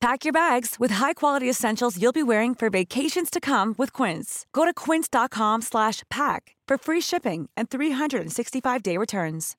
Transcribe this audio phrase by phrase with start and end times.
[0.00, 4.46] Pack your bags with high-quality essentials you'll be wearing for vacations to come with Quince.
[4.54, 9.56] Go to quince.com slash pack for free shipping and 365-day returns.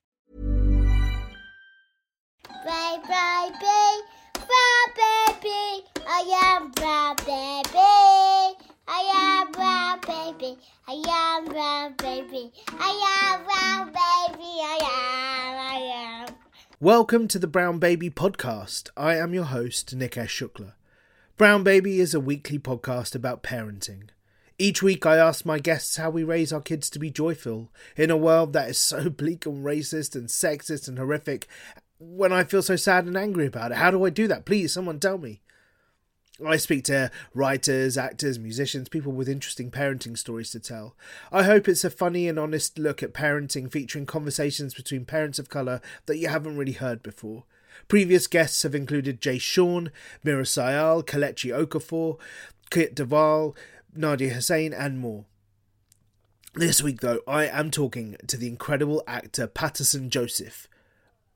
[2.64, 4.02] Bye, bye, baby.
[4.34, 5.84] Brown baby.
[6.08, 7.78] I am brown baby.
[8.88, 10.58] I am brown baby.
[10.88, 12.52] I am brown baby.
[12.80, 12.90] I
[13.30, 14.60] am brown baby.
[14.60, 15.56] I am.
[15.56, 16.31] I am.
[16.82, 18.90] Welcome to the Brown Baby podcast.
[18.96, 20.72] I am your host, Nikesh Shukla.
[21.36, 24.08] Brown Baby is a weekly podcast about parenting.
[24.58, 28.10] Each week, I ask my guests how we raise our kids to be joyful in
[28.10, 31.46] a world that is so bleak and racist and sexist and horrific.
[32.00, 34.44] When I feel so sad and angry about it, how do I do that?
[34.44, 35.40] Please, someone tell me.
[36.46, 40.96] I speak to writers, actors, musicians, people with interesting parenting stories to tell.
[41.30, 45.48] I hope it's a funny and honest look at parenting featuring conversations between parents of
[45.48, 47.44] colour that you haven't really heard before.
[47.88, 49.90] Previous guests have included Jay Sean,
[50.24, 52.18] Meera Syal, Kelechi Okafor,
[52.70, 53.56] Kit Duvall,
[53.96, 55.24] Nadiya Hussain, and more.
[56.54, 60.68] This week, though, I am talking to the incredible actor Patterson Joseph.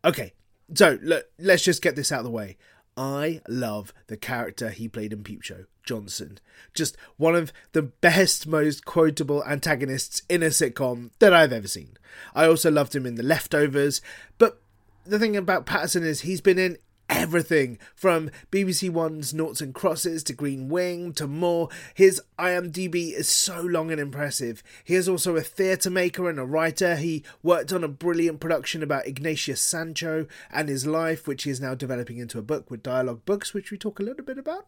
[0.04, 0.34] Okay,
[0.74, 2.58] so look, let's just get this out of the way.
[2.96, 6.38] I love the character he played in Peep Show, Johnson.
[6.74, 11.98] Just one of the best, most quotable antagonists in a sitcom that I've ever seen.
[12.34, 14.00] I also loved him in The Leftovers,
[14.38, 14.60] but
[15.04, 20.22] the thing about Patterson is he's been in everything from BBC One's Noughts and Crosses
[20.24, 21.68] to Green Wing to more.
[21.94, 24.62] His IMDb is so long and impressive.
[24.84, 26.96] He is also a theatre maker and a writer.
[26.96, 31.60] He worked on a brilliant production about Ignatius Sancho and his life, which he is
[31.60, 34.66] now developing into a book with Dialogue Books, which we talk a little bit about.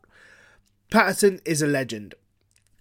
[0.91, 2.15] Patterson is a legend.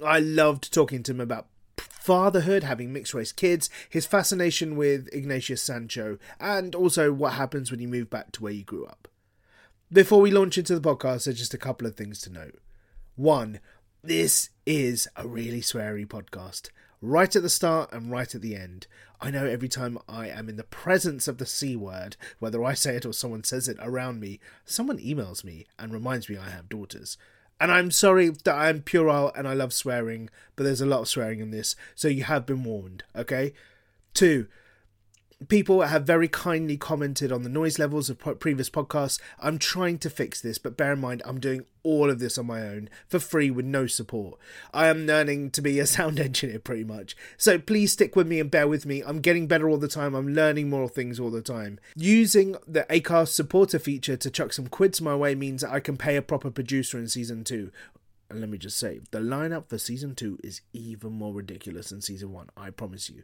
[0.04, 1.48] I loved talking to him about
[1.78, 7.82] fatherhood, having mixed race kids, his fascination with Ignatius Sancho, and also what happens when
[7.82, 9.10] you move back to where you grew up.
[9.92, 12.60] Before we launch into the podcast, there's just a couple of things to note.
[13.16, 13.62] One,
[14.04, 16.72] this is a really sweary podcast.
[17.02, 18.88] Right at the start and right at the end.
[19.22, 22.74] I know every time I am in the presence of the C word, whether I
[22.74, 26.50] say it or someone says it around me, someone emails me and reminds me I
[26.50, 27.18] have daughters.
[27.58, 31.08] And I'm sorry that I'm puerile and I love swearing, but there's a lot of
[31.08, 33.54] swearing in this, so you have been warned, okay?
[34.14, 34.48] Two,
[35.48, 39.20] people have very kindly commented on the noise levels of previous podcasts.
[39.40, 42.48] I'm trying to fix this, but bear in mind, I'm doing all of this on
[42.48, 44.40] my own for free with no support.
[44.74, 47.16] I am learning to be a sound engineer pretty much.
[47.38, 49.04] So please stick with me and bear with me.
[49.06, 50.16] I'm getting better all the time.
[50.16, 51.80] I'm learning more things all the time.
[51.96, 56.16] Using the Acast supporter feature to chuck some quids my way means I can pay
[56.16, 57.72] a proper producer in season 2.
[58.30, 62.02] And let me just say, the lineup for season 2 is even more ridiculous than
[62.02, 63.24] season 1, I promise you.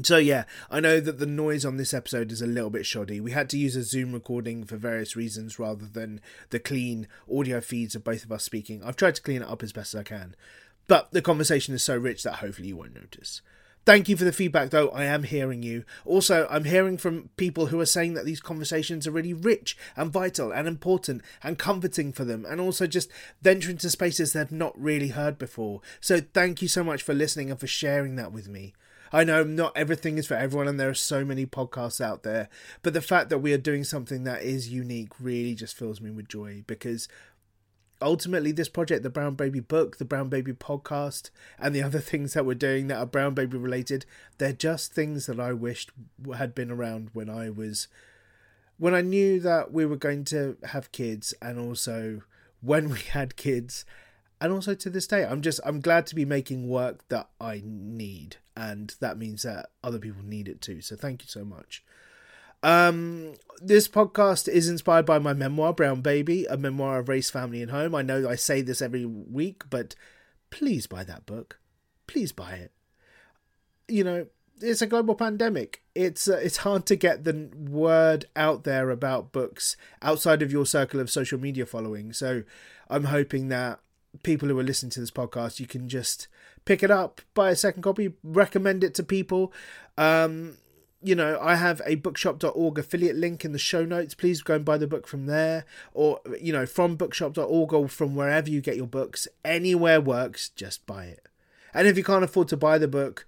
[0.00, 3.20] So yeah, I know that the noise on this episode is a little bit shoddy.
[3.20, 7.60] We had to use a Zoom recording for various reasons rather than the clean audio
[7.60, 8.82] feeds of both of us speaking.
[8.82, 10.34] I've tried to clean it up as best as I can.
[10.88, 13.42] But the conversation is so rich that hopefully you won't notice.
[13.84, 15.84] Thank you for the feedback though, I am hearing you.
[16.06, 20.10] Also, I'm hearing from people who are saying that these conversations are really rich and
[20.10, 23.10] vital and important and comforting for them, and also just
[23.42, 25.82] venture into spaces they've not really heard before.
[26.00, 28.72] So thank you so much for listening and for sharing that with me.
[29.12, 32.48] I know not everything is for everyone, and there are so many podcasts out there,
[32.82, 36.10] but the fact that we are doing something that is unique really just fills me
[36.10, 37.08] with joy because
[38.00, 42.34] ultimately this project the brown baby book the brown baby podcast and the other things
[42.34, 44.04] that we're doing that are brown baby related
[44.38, 45.92] they're just things that i wished
[46.36, 47.86] had been around when i was
[48.76, 52.22] when i knew that we were going to have kids and also
[52.60, 53.84] when we had kids
[54.40, 55.24] and also to this day.
[55.24, 59.70] I'm just i'm glad to be making work that i need and that means that
[59.82, 60.80] other people need it too.
[60.80, 61.84] So thank you so much.
[62.62, 67.60] Um this podcast is inspired by my memoir brown baby a memoir of race family
[67.60, 67.94] and home.
[67.94, 69.94] I know i say this every week but
[70.50, 71.58] please buy that book.
[72.06, 72.72] Please buy it.
[73.88, 74.26] You know
[74.62, 75.82] it's a global pandemic.
[75.94, 80.66] It's uh, it's hard to get the word out there about books outside of your
[80.66, 82.12] circle of social media following.
[82.12, 82.44] So
[82.88, 83.80] I'm hoping that
[84.22, 86.28] people who are listening to this podcast, you can just
[86.64, 89.52] pick it up, buy a second copy, recommend it to people.
[89.98, 90.56] Um,
[91.02, 94.14] you know, I have a bookshop.org affiliate link in the show notes.
[94.14, 98.14] Please go and buy the book from there or, you know, from bookshop.org or from
[98.14, 99.26] wherever you get your books.
[99.44, 101.26] Anywhere works, just buy it.
[101.74, 103.26] And if you can't afford to buy the book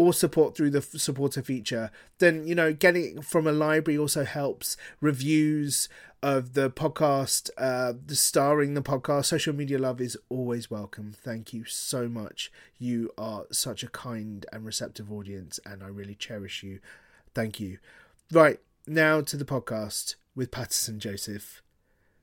[0.00, 4.74] or support through the supporter feature, then, you know, getting from a library also helps.
[5.02, 5.90] Reviews
[6.22, 11.12] of the podcast, uh, the starring the podcast, social media love is always welcome.
[11.12, 12.50] Thank you so much.
[12.78, 16.80] You are such a kind and receptive audience, and I really cherish you.
[17.34, 17.76] Thank you.
[18.32, 21.62] Right, now to the podcast with Patterson Joseph.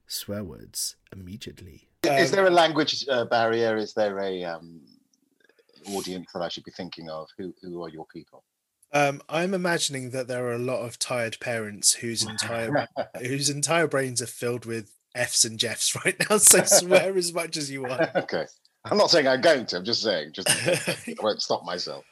[0.08, 1.90] Swear words immediately.
[2.04, 3.78] Is there a language uh, barrier?
[3.78, 4.82] Is there a um,
[5.88, 7.30] audience that I should be thinking of?
[7.38, 8.44] Who who are your people?
[8.94, 12.88] Um, I'm imagining that there are a lot of tired parents whose entire
[13.20, 16.38] whose entire brains are filled with F's and Jeffs right now.
[16.38, 18.16] So swear as much as you want.
[18.16, 18.46] okay.
[18.90, 19.78] I'm not saying I'm going to.
[19.78, 20.48] I'm just saying, just
[21.08, 22.06] I won't stop myself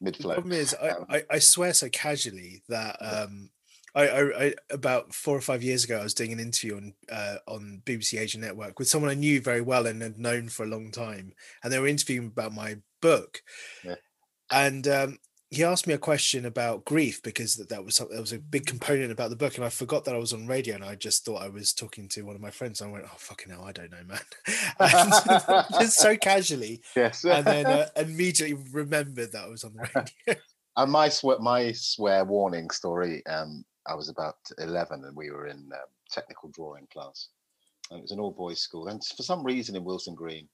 [0.00, 0.30] mid flow.
[0.30, 3.50] The problem is, I, Um, I, I swear so casually that um,
[3.94, 6.94] I, I, I about four or five years ago, I was doing an interview on
[7.10, 10.64] uh, on BBC Asian Network with someone I knew very well and had known for
[10.64, 12.76] a long time, and they were interviewing about my
[13.08, 13.42] book,
[13.84, 13.96] Yeah.
[14.50, 15.18] and um,
[15.50, 18.66] he asked me a question about grief because that, that was that was a big
[18.66, 21.24] component about the book, and I forgot that I was on radio, and I just
[21.24, 22.80] thought I was talking to one of my friends.
[22.80, 24.20] And I went, "Oh fucking hell, I don't know, man,"
[24.80, 27.24] and just so casually, yes.
[27.24, 30.40] and then uh, immediately remembered that I was on the radio.
[30.76, 33.24] And my swear, my swear warning story.
[33.26, 37.28] Um, I was about eleven, and we were in um, technical drawing class,
[37.90, 38.88] and it was an all boys school.
[38.88, 40.48] And for some reason, in Willesden Green,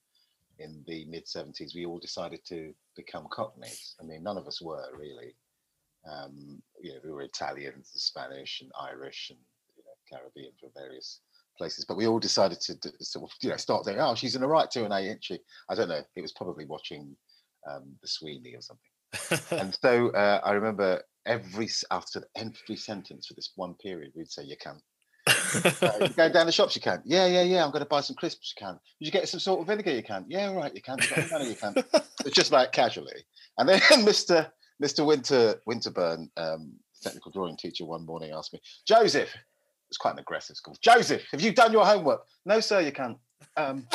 [0.61, 3.95] in the mid seventies, we all decided to become Cockneys.
[4.01, 5.35] I mean, none of us were really.
[6.11, 9.39] Um, you know, we were Italians, and Spanish, and Irish, and
[9.77, 11.21] you know, Caribbean from various
[11.57, 11.85] places.
[11.85, 14.41] But we all decided to, do- sort of, you know, start thinking, oh, she's in
[14.41, 15.39] the right two and eight, isn't she?
[15.69, 16.01] I don't know.
[16.15, 17.15] It was probably watching
[17.69, 18.91] um, the Sweeney or something
[19.51, 24.43] and so uh, I remember every after every sentence for this one period, we'd say,
[24.43, 24.79] "You can."
[25.53, 27.01] Uh, you go down the shops, you can.
[27.05, 27.63] Yeah, yeah, yeah.
[27.63, 28.53] I'm going to buy some crisps.
[28.55, 28.73] You can.
[28.99, 29.91] Did you get some salt and vinegar?
[29.91, 30.25] You can.
[30.27, 30.73] Yeah, right.
[30.73, 30.97] You can.
[31.31, 31.49] Money?
[31.49, 31.75] You can.
[32.25, 33.25] It's just like casually.
[33.57, 34.51] And then Mr.
[34.81, 35.05] Mr.
[35.05, 39.29] Winter Winterburn, um, technical drawing teacher, one morning asked me, Joseph.
[39.89, 40.77] It's quite an aggressive school.
[40.81, 42.21] Joseph, have you done your homework?
[42.45, 42.79] No, sir.
[42.79, 43.17] You can't.
[43.57, 43.87] Um,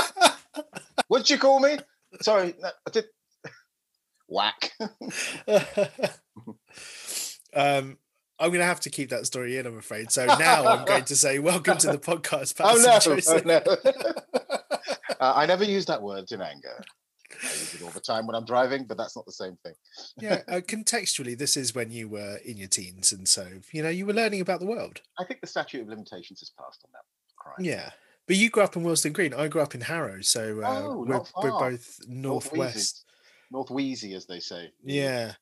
[1.09, 1.79] what did you call me?
[2.21, 3.07] Sorry, no, I did.
[4.29, 4.73] Whack.
[7.55, 7.97] um,
[8.39, 10.11] I'm going to have to keep that story in, I'm afraid.
[10.11, 12.99] So now I'm going to say, welcome to the podcast, Oh no!
[13.29, 14.13] Oh, no.
[15.21, 16.85] uh, I never use that word in anger.
[17.43, 19.73] I use it all the time when I'm driving, but that's not the same thing.
[20.21, 23.89] yeah, uh, contextually, this is when you were in your teens, and so you know
[23.89, 25.01] you were learning about the world.
[25.19, 27.05] I think the statute of limitations has passed on that
[27.37, 27.65] crime.
[27.65, 27.91] Yeah,
[28.27, 29.35] but you grew up in Willesden Green.
[29.35, 33.05] I grew up in Harrow, so uh, Oh, we're, we're both northwest.
[33.51, 34.73] North Wheezy, as they say.
[34.85, 35.33] Yeah.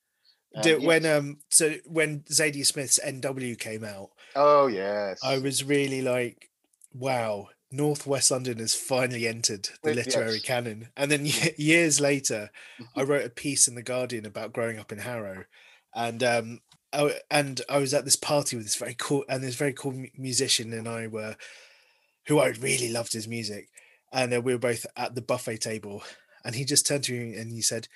[0.57, 5.21] Um, Do- When um, so when Zadie Smith's NW came out, Oh yes.
[5.23, 6.51] I was really like,
[6.93, 10.43] wow, Northwest London has finally entered the literary yes.
[10.43, 10.89] canon.
[10.97, 12.51] And then years later,
[12.97, 15.45] I wrote a piece in the Guardian about growing up in Harrow,
[15.95, 16.61] and um,
[16.93, 19.93] I, and I was at this party with this very cool and this very cool
[19.93, 21.37] mu- musician, and I were,
[22.27, 23.69] who I really loved his music,
[24.13, 26.03] and uh, we were both at the buffet table,
[26.45, 27.89] and he just turned to me and he said.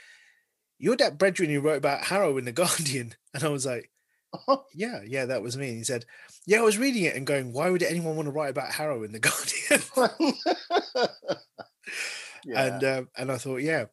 [0.79, 3.91] You're that brethren who wrote about Harrow in the Guardian, and I was like,
[4.75, 6.05] "Yeah, yeah, that was me." And he said,
[6.49, 9.03] yeah, I was reading it and going, why would anyone want to write about Harrow
[9.03, 9.83] in the Guardian?
[12.43, 12.65] yeah.
[12.65, 13.85] And um, and I thought, yeah,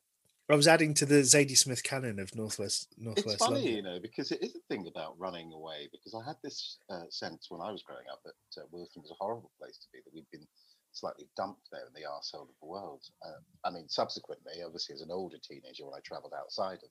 [0.49, 3.75] I was adding to the Zadie Smith canon of Northwest it's funny, London.
[3.75, 5.89] you know, because it is a thing about running away.
[5.91, 9.11] Because I had this uh, sense when I was growing up that uh, Willesden was
[9.11, 9.99] a horrible place to be.
[10.05, 10.47] That we'd been
[10.95, 13.03] slightly dumped there in the arsehole of the world.
[13.23, 16.89] Uh, I mean, subsequently, obviously, as an older teenager, when I travelled outside of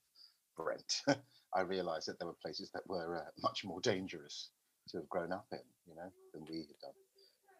[0.57, 1.03] Brent,
[1.55, 4.51] I realised that there were places that were uh, much more dangerous
[4.91, 6.99] to have grown up in, you know, than we had done.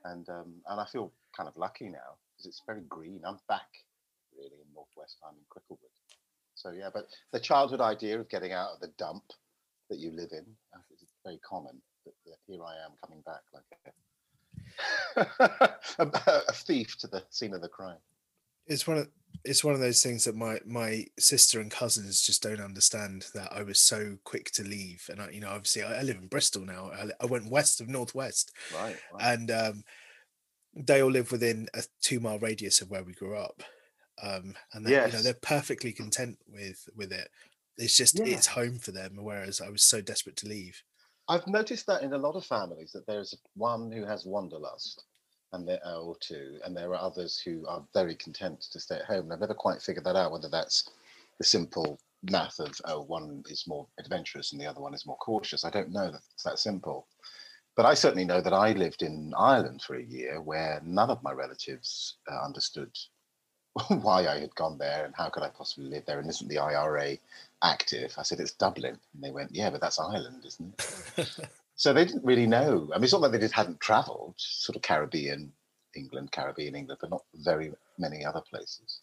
[0.05, 3.23] And um, and I feel kind of lucky now because it's very green.
[3.27, 3.69] I'm back
[4.37, 5.17] really in northwest.
[5.27, 5.95] I'm in Cricklewood.
[6.55, 9.25] So yeah, but the childhood idea of getting out of the dump
[9.89, 11.81] that you live in uh, is very common.
[12.05, 13.91] But uh, here I am coming back like a,
[15.99, 17.99] a, thief to the scene of the crime.
[18.67, 19.09] It's one of
[19.45, 23.53] it's one of those things that my my sister and cousins just don't understand that
[23.53, 25.05] I was so quick to leave.
[25.11, 26.91] And I, you know, obviously I, I live in Bristol now.
[26.93, 28.97] I, I went west of Northwest, Right.
[29.21, 29.85] and um,
[30.75, 33.63] they all live within a two mile radius of where we grew up.
[34.23, 35.23] Um, and they, you know Yes.
[35.25, 37.29] they're perfectly content with with it.
[37.77, 38.27] It's just Yeah.
[38.37, 39.17] it's home for them.
[39.21, 40.83] Whereas I was so desperate to leave.
[41.29, 45.05] I've noticed that in a lot of families that there's one who has wanderlust,
[45.53, 48.97] and there are or two, and there are others who are very content to stay
[48.97, 49.25] at home.
[49.25, 50.91] And I've never quite figured that out whether that's
[51.39, 51.99] the simple
[52.31, 55.65] math of oh one is more adventurous and the other one is more cautious.
[55.65, 57.07] I don't know that it's that simple.
[57.77, 61.23] But I certainly know that I lived in Ireland for a year where none of
[61.23, 62.91] my relatives uh, understood
[63.89, 66.59] why I had gone there and how could I possibly live there and isn't the
[66.59, 67.17] IRA
[67.65, 68.15] active?
[68.19, 70.75] I said it's Dublin, and they went, yeah, but that's Ireland, isn't
[71.17, 71.39] it?
[71.77, 72.91] so they didn't really know.
[72.93, 75.53] I mean, it's not that they just hadn't travelled, sort of Caribbean,
[75.97, 79.01] England, Caribbean, England, but not very many other places.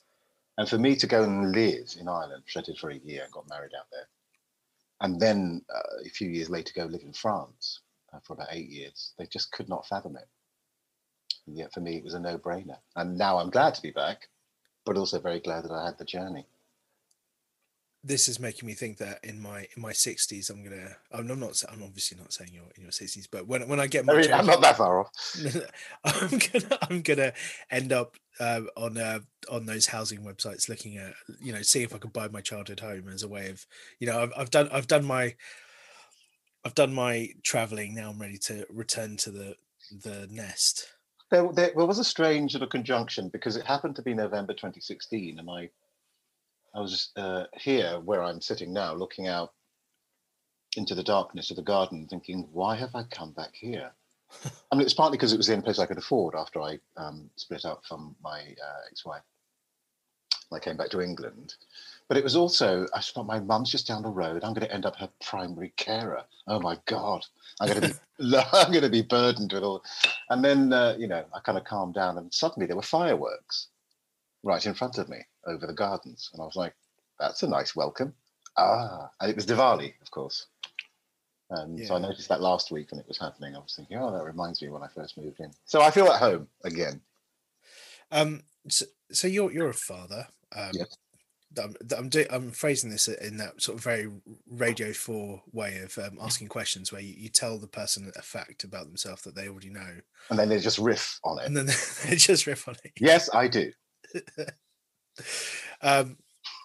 [0.57, 3.23] And for me to go and live in Ireland, which I did for a year
[3.23, 4.07] and got married out there,
[5.01, 7.81] and then uh, a few years later go live in France
[8.13, 10.27] uh, for about eight years, they just could not fathom it.
[11.47, 12.77] And yet for me, it was a no-brainer.
[12.95, 14.27] And now I'm glad to be back,
[14.85, 16.45] but also very glad that I had the journey.
[18.03, 20.96] This is making me think that in my in my sixties, I'm gonna.
[21.12, 21.62] I'm I'm not.
[21.72, 24.22] I'm obviously not saying you're in your sixties, but when when I get I my
[24.22, 25.12] mean, I'm not that far off.
[26.03, 27.34] I'm gonna I'm gonna
[27.70, 29.20] end up uh, on uh,
[29.51, 32.79] on those housing websites looking at you know see if I can buy my childhood
[32.79, 33.65] home as a way of
[34.00, 35.36] you know I've, I've done I've done my
[36.65, 39.55] I've done my traveling now I'm ready to return to the
[40.03, 40.88] the nest
[41.29, 44.53] There, there, there was a strange sort of conjunction because it happened to be November
[44.53, 45.70] 2016, and I,
[46.73, 49.53] I was uh, here where I'm sitting now, looking out
[50.77, 53.91] into the darkness of the garden, thinking, why have I come back here?
[54.71, 56.79] I mean, it's partly because it was the only place I could afford after I
[56.95, 59.23] um, split up from my uh, ex-wife.
[60.53, 61.55] I came back to England,
[62.09, 64.43] but it was also I thought my mum's just down the road.
[64.43, 66.23] I'm going to end up her primary carer.
[66.45, 67.25] Oh my god,
[67.61, 67.93] I'm going to be
[68.53, 69.81] I'm going to be burdened with all.
[70.29, 73.67] And then uh, you know I kind of calmed down, and suddenly there were fireworks
[74.43, 76.75] right in front of me over the gardens, and I was like,
[77.19, 78.13] "That's a nice welcome."
[78.57, 80.48] Ah, and it was Diwali, of course.
[81.50, 83.55] And so I noticed that last week when it was happening.
[83.55, 86.07] I was thinking, "Oh, that reminds me when I first moved in." So I feel
[86.07, 87.01] at home again.
[88.12, 90.98] um so, so you're you're a father um Yes.
[91.62, 94.10] I'm, I'm, do, I'm phrasing this in that sort of very
[94.50, 98.63] radio 4 way of um, asking questions where you, you tell the person a fact
[98.63, 99.98] about themselves that they already know
[100.29, 101.48] And then they just riff on it.
[101.48, 101.65] and then
[102.07, 103.69] they just riff on it Yes, I do.
[105.81, 106.17] um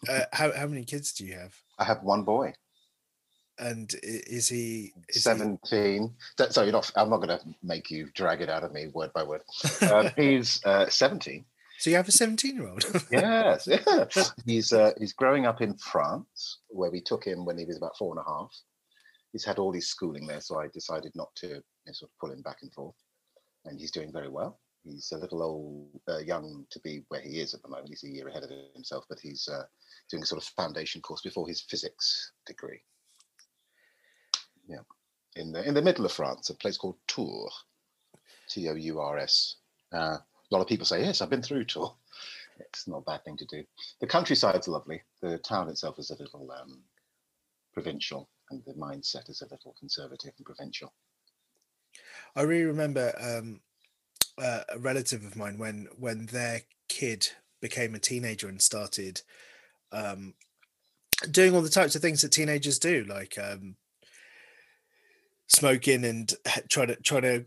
[0.09, 2.53] uh, how, how many kids do you have I have one boy,
[3.59, 6.15] and is he is he- 17.
[6.39, 6.91] That- So you're not.
[6.97, 9.43] I'm not going to make you drag it out of me word by word.
[9.83, 11.45] Uh, he's uh, 17.
[11.79, 14.05] so you have a 17 year old Yes, yeah.
[14.47, 17.97] He's uh, he's growing up in France, where we took him when he was about
[17.99, 18.53] four and a half.
[19.33, 21.55] He's had all his schooling there, so I decided not to you
[21.87, 22.97] know, sort of pull him back and forth.
[23.67, 24.61] And he's doing very well.
[24.87, 27.89] He's a little old, uh, young to be where he is at the moment.
[27.89, 29.65] He's a year ahead of himself, but he's uh,
[30.11, 32.81] doing a sort of foundation course before his physics degree.
[34.69, 34.83] Yeah,
[35.35, 37.65] in the in the middle of France, a place called Tours,
[38.49, 39.57] T O U R S.
[39.93, 41.91] Uh, a lot of people say, yes, I've been through Tours.
[42.59, 43.65] It's not a bad thing to do.
[44.01, 45.03] The countryside's lovely.
[45.21, 46.81] The town itself is a little um,
[47.75, 50.95] provincial, and the mindset is a little conservative and provincial.
[52.35, 53.61] I really remember um,
[54.39, 57.29] uh, a relative of mine when when their kid
[57.61, 59.23] became a teenager and started
[59.93, 60.35] um,
[61.31, 63.77] doing all the types of things that teenagers do, like um,
[65.49, 66.35] smoking and
[66.69, 67.45] trying to trying to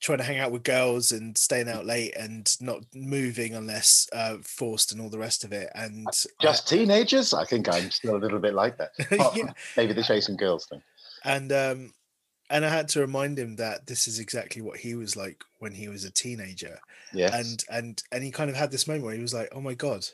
[0.00, 4.36] trying to hang out with girls and staying out late and not moving unless uh,
[4.42, 5.70] forced and all the rest of it.
[5.74, 7.32] And I- Just teenagers?
[7.32, 8.90] I think I'm still a little bit like that.
[9.34, 9.52] Yeah.
[9.76, 10.82] Maybe the chasing girls thing.
[11.24, 11.92] and um
[12.50, 15.72] and I had to remind him that this is exactly what he was like when
[15.72, 16.78] he was a teenager.
[17.12, 17.34] Yes.
[17.34, 19.74] and and and he kind of had this moment where he was like oh my
[19.74, 20.04] god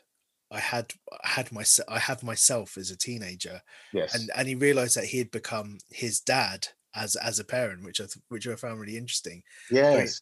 [0.51, 0.93] i had
[1.25, 3.63] I had myself i have myself as a teenager
[3.95, 4.15] yes.
[4.15, 7.99] and and he realized that he had become his dad as as a parent which
[7.99, 10.21] i th- which i found really interesting Yes.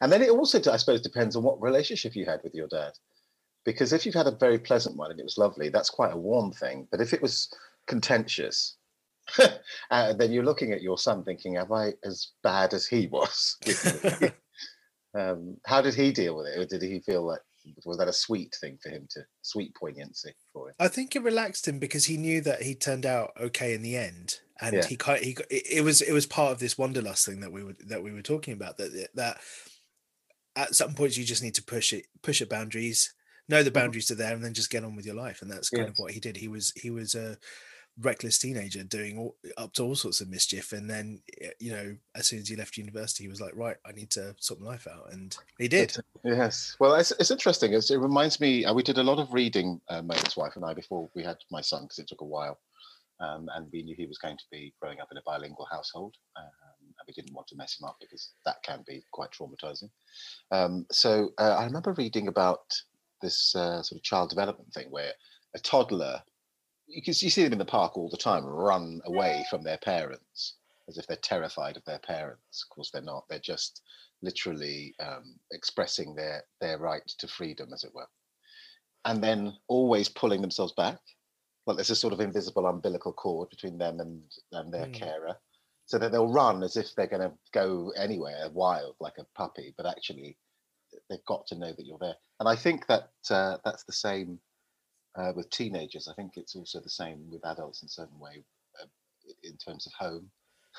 [0.00, 2.92] And then it also, I suppose, depends on what relationship you had with your dad.
[3.64, 6.16] Because if you've had a very pleasant one and it was lovely, that's quite a
[6.16, 6.88] warm thing.
[6.90, 7.52] But if it was
[7.86, 8.76] contentious,
[9.90, 13.56] uh, then you're looking at your son thinking, Am I as bad as he was?
[15.14, 16.58] um, how did he deal with it?
[16.58, 17.40] Or did he feel like,
[17.84, 20.74] was that a sweet thing for him to, sweet poignancy for him?
[20.78, 23.96] i think it relaxed him because he knew that he turned out okay in the
[23.96, 24.86] end and Yeah.
[24.86, 27.76] he kind he it, was it was part of this wanderlust thing that we were
[27.86, 29.40] that we were talking about that that
[30.56, 33.14] at some points you just need to push it push at boundaries
[33.48, 35.70] know the boundaries are there and then just get on with your life and that's
[35.70, 37.36] kind of what he did he was he was a
[37.98, 41.20] reckless teenager doing all, up to all sorts of mischief and then
[41.58, 44.34] you know as soon as he left university he was like right i need to
[44.38, 46.76] sort my life out and he did Yes.
[46.78, 47.72] Well, it's, it's interesting.
[47.72, 50.54] It's, it reminds me, uh, we did a lot of reading, uh, my ex wife
[50.56, 52.58] and I, before we had my son, because it took a while.
[53.20, 56.16] um, and we knew he was going to be growing up in a bilingual household,
[56.36, 56.48] um,
[56.82, 59.90] and we didn't want to mess him up because that can be quite traumatizing.
[60.50, 62.60] Um, so uh, I remember reading about
[63.22, 65.12] this uh, sort of child development thing where
[65.54, 66.22] a toddler,
[66.90, 69.78] you can you see them in the park all the time, run away from their
[69.78, 70.54] parents
[70.88, 72.64] as if they're terrified of their parents.
[72.64, 73.24] Of course, they're not.
[73.28, 73.82] They're just
[74.22, 78.08] literally um, expressing their their right to freedom, as it were,
[79.04, 80.98] and then always pulling themselves back.
[81.66, 84.94] Like there's a sort of invisible umbilical cord between them and and their mm.
[84.94, 85.36] carer,
[85.86, 89.74] so that they'll run as if they're going to go anywhere wild, like a puppy,
[89.76, 90.36] but actually
[91.08, 92.16] they've got to know that you're there.
[92.40, 94.40] And I think that uh, that's the same
[95.16, 96.08] uh, with teenagers.
[96.08, 98.44] I think it's also the same with adults in a certain way,
[98.80, 98.86] uh,
[99.42, 100.30] in terms of home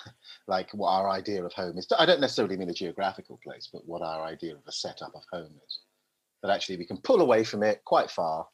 [0.48, 1.88] like what our idea of home is.
[1.98, 5.24] I don't necessarily mean a geographical place, but what our idea of a setup of
[5.32, 5.80] home is.
[6.42, 8.48] That actually we can pull away from it quite far,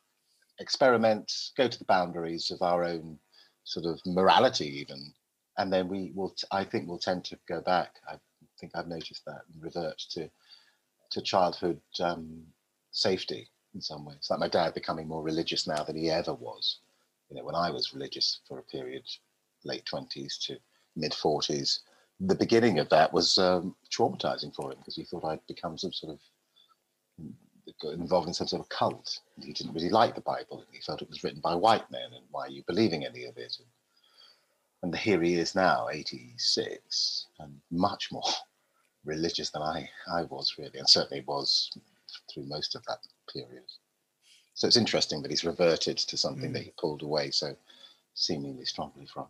[0.60, 3.18] experiment, go to the boundaries of our own
[3.64, 5.14] sort of morality, even,
[5.58, 6.32] and then we will.
[6.32, 7.94] T- I think we'll tend to go back.
[8.10, 8.16] I
[8.60, 10.30] think I've noticed that and revert to
[11.12, 12.44] to childhood um,
[12.92, 14.18] safety in some ways.
[14.18, 16.80] It's like my dad becoming more religious now than he ever was.
[17.30, 19.04] You know, when I was religious for a period,
[19.64, 20.58] late twenties to
[20.96, 21.80] mid 40s,
[22.20, 25.94] the beginning of that was um, traumatizing for him because he thought I'd become some
[25.94, 26.20] sort of
[27.94, 29.20] involved in some sort of cult.
[29.40, 30.66] He didn't really like the Bible.
[30.72, 33.38] He felt it was written by white men, and why are you believing any of
[33.38, 33.56] it?
[33.60, 33.68] And,
[34.82, 38.24] and here he is now, 86, and much more
[39.06, 41.78] religious than I, I was really, and certainly was
[42.34, 43.00] through most of that
[43.34, 43.64] period.
[44.54, 46.54] So it's interesting that he's reverted to something mm.
[46.54, 47.56] that he pulled away so
[48.16, 49.28] seemingly strongly from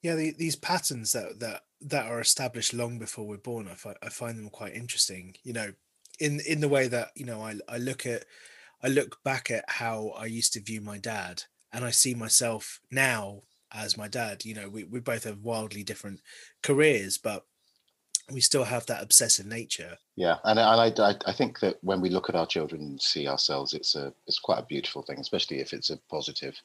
[0.00, 3.96] yeah the, these patterns that that that are established long before we're born I, fi-
[4.02, 5.72] I find them quite interesting you know
[6.20, 8.24] in in the way that you know I, I look at
[8.82, 11.42] i look back at how i used to view my dad
[11.72, 13.42] and i see myself now
[13.72, 16.20] as my dad you know we, we both have wildly different
[16.62, 17.44] careers but
[18.32, 22.28] we still have that obsessive nature yeah and, I, I think that when we look
[22.28, 25.72] at our children and see ourselves it's a it's quite a beautiful thing especially if
[25.72, 26.60] it's a positive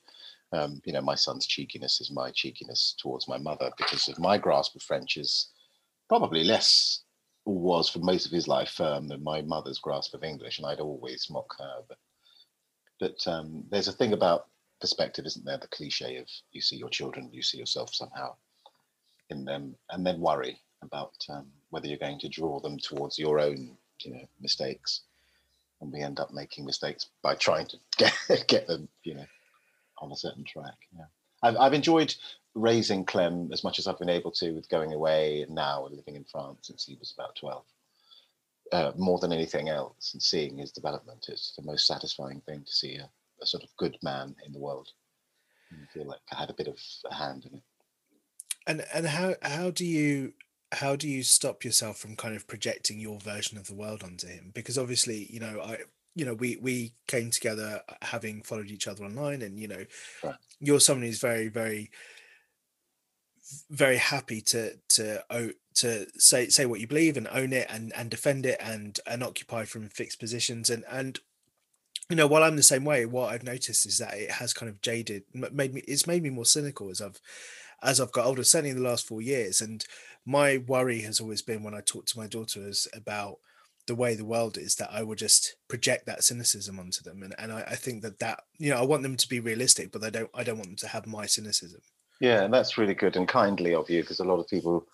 [0.54, 4.38] um, you know, my son's cheekiness is my cheekiness towards my mother because of my
[4.38, 5.49] grasp of French is
[6.10, 7.04] probably less
[7.45, 10.80] was for most of his life firm than my mother's grasp of English, and I'd
[10.80, 11.82] always mock her.
[11.88, 11.97] But
[12.99, 14.47] but um, there's a thing about
[14.80, 15.58] perspective, isn't there?
[15.58, 18.36] The cliche of you see your children, you see yourself somehow
[19.30, 23.39] in them, and then worry about um, whether you're going to draw them towards your
[23.39, 25.01] own, you know, mistakes,
[25.81, 29.25] and we end up making mistakes by trying to get get them, you know,
[29.97, 30.77] on a certain track.
[30.95, 31.05] Yeah,
[31.41, 32.13] I've, I've enjoyed
[32.53, 35.97] raising Clem as much as I've been able to with going away now and now
[35.97, 37.63] living in France since he was about 12.
[38.71, 42.71] Uh, more than anything else, and seeing his development, it's the most satisfying thing to
[42.71, 43.10] see a,
[43.41, 44.89] a sort of good man in the world.
[45.71, 46.77] And feel like I had a bit of
[47.10, 47.63] a hand in it.
[48.67, 50.34] And and how how do you
[50.71, 54.27] how do you stop yourself from kind of projecting your version of the world onto
[54.27, 54.51] him?
[54.53, 55.79] Because obviously, you know, I
[56.15, 59.86] you know we we came together uh, having followed each other online and you know
[60.23, 60.36] right.
[60.60, 61.89] you're someone who's very very
[63.69, 65.23] very happy to to
[65.73, 69.23] to say say what you believe and own it and and defend it and and
[69.23, 71.19] occupy from fixed positions and and
[72.10, 74.69] you know while i'm the same way what i've noticed is that it has kind
[74.69, 77.19] of jaded made me it's made me more cynical as i've
[77.84, 79.86] as i've got older certainly in the last four years and
[80.25, 83.38] my worry has always been when i talk to my daughters about
[83.88, 87.34] the way the world is that I will just project that cynicism onto them, and
[87.38, 90.03] and I, I, think that that you know I want them to be realistic, but
[90.03, 91.81] I don't I don't want them to have my cynicism.
[92.19, 94.86] Yeah, and that's really good and kindly of you because a lot of people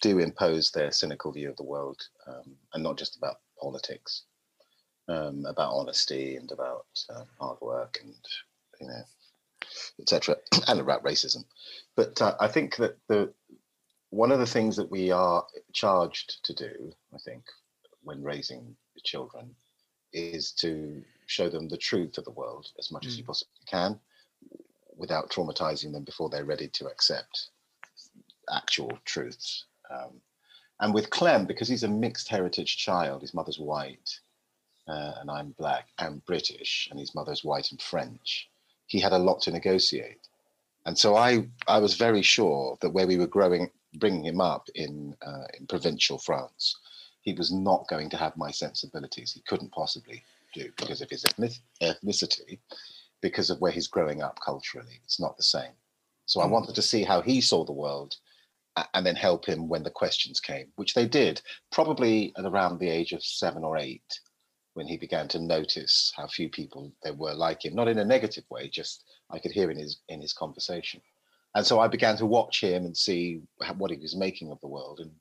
[0.00, 4.22] do impose their cynical view of the world, um, and not just about politics,
[5.08, 8.14] um, about honesty and about uh, hard work and
[8.80, 9.02] you know
[10.00, 10.36] etc.
[10.68, 11.44] and about racism.
[11.96, 13.32] But uh, I think that the
[14.10, 17.44] one of the things that we are charged to do, I think,
[18.02, 19.54] when raising children
[20.12, 23.08] is to show them the truth of the world as much mm.
[23.08, 23.28] as you mm.
[23.28, 23.98] possibly can
[24.96, 27.48] without traumatizing them before they're ready to accept
[28.50, 29.64] actual truths.
[29.90, 30.20] Um,
[30.80, 34.20] and with Clem, because he's a mixed heritage child, his mother's white
[34.88, 38.48] uh, and I'm black and British, and his mother's white and French,
[38.86, 40.28] he had a lot to negotiate.
[40.84, 44.68] And so I, I was very sure that where we were growing, bringing him up
[44.74, 46.76] in, uh, in provincial France,
[47.22, 49.32] he was not going to have my sensibilities.
[49.32, 50.22] He couldn't possibly
[50.54, 52.58] do because of his ethnicity,
[53.20, 55.00] because of where he's growing up culturally.
[55.04, 55.72] It's not the same.
[56.26, 56.52] So I hmm.
[56.52, 58.16] wanted to see how he saw the world
[58.94, 61.40] and then help him when the questions came, which they did,
[61.72, 64.20] probably at around the age of seven or eight,
[64.74, 68.04] when he began to notice how few people there were like him, not in a
[68.04, 71.00] negative way, just I could hear in his in his conversation.
[71.54, 73.40] And so I began to watch him and see
[73.78, 75.00] what he was making of the world.
[75.00, 75.12] And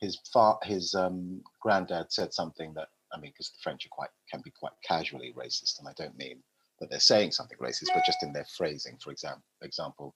[0.00, 4.10] his far, his um, granddad said something that I mean, because the French are quite
[4.30, 6.42] can be quite casually racist, and I don't mean
[6.80, 8.98] that they're saying something racist, but just in their phrasing.
[9.02, 10.14] For example, example,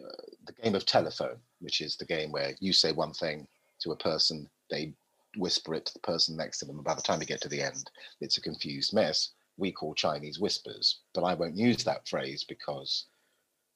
[0.00, 3.46] uh, the game of telephone, which is the game where you say one thing
[3.80, 4.92] to a person, they
[5.36, 7.48] whisper it to the person next to them, and by the time you get to
[7.48, 7.90] the end,
[8.20, 9.30] it's a confused mess.
[9.56, 13.06] We call Chinese whispers, but I won't use that phrase because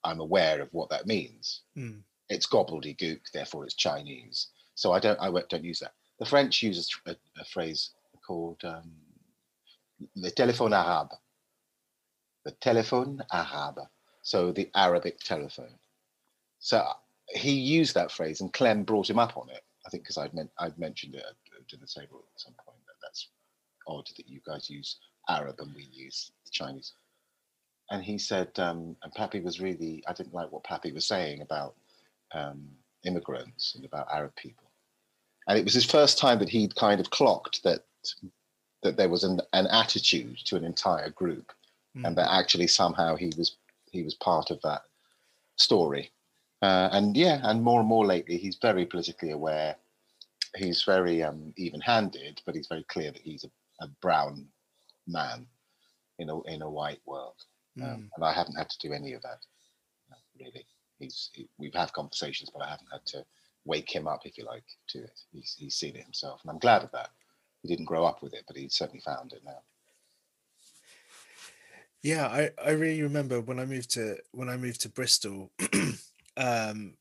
[0.04, 1.62] I'm aware of what that means.
[1.76, 2.00] Mm.
[2.28, 4.48] It's gobbledygook, therefore it's Chinese.
[4.74, 5.94] So I don't I don't use that.
[6.18, 7.90] The French use a, a phrase
[8.26, 8.90] called um,
[10.14, 11.12] le téléphone arabe.
[12.44, 13.80] The telephone arabe.
[14.22, 15.78] So the Arabic telephone.
[16.58, 16.84] So
[17.28, 19.62] he used that phrase, and Clem brought him up on it.
[19.86, 22.94] I think because I'd, men- I'd mentioned it at dinner table at some point that
[23.00, 23.28] that's
[23.86, 26.92] odd that you guys use Arab and we use Chinese
[27.90, 31.40] and he said, um, and Pappy was really, I didn't like what Pappy was saying
[31.40, 31.74] about
[32.32, 32.68] um,
[33.04, 34.70] immigrants and about Arab people.
[35.46, 37.84] And it was his first time that he'd kind of clocked that
[38.82, 41.52] that there was an, an attitude to an entire group,
[41.96, 42.06] mm.
[42.06, 43.56] and that actually somehow he was
[43.90, 44.82] he was part of that
[45.56, 46.10] story.
[46.60, 49.76] Uh, and yeah, and more and more lately, he's very politically aware.
[50.56, 54.46] He's very um, even-handed, but he's very clear that he's a, a brown
[55.06, 55.46] man
[56.18, 57.44] in a in a white world.
[57.82, 58.08] Um, mm.
[58.16, 59.38] and I haven't had to do any of that
[60.40, 60.66] really.
[60.98, 63.24] He's he, we've had conversations, but I haven't had to
[63.64, 65.20] wake him up, if you like, to it.
[65.32, 67.10] He's he's seen it himself, and I'm glad of that.
[67.62, 69.62] He didn't grow up with it, but he certainly found it now.
[72.02, 75.50] Yeah, I, I really remember when I moved to when I moved to Bristol,
[76.36, 76.94] um,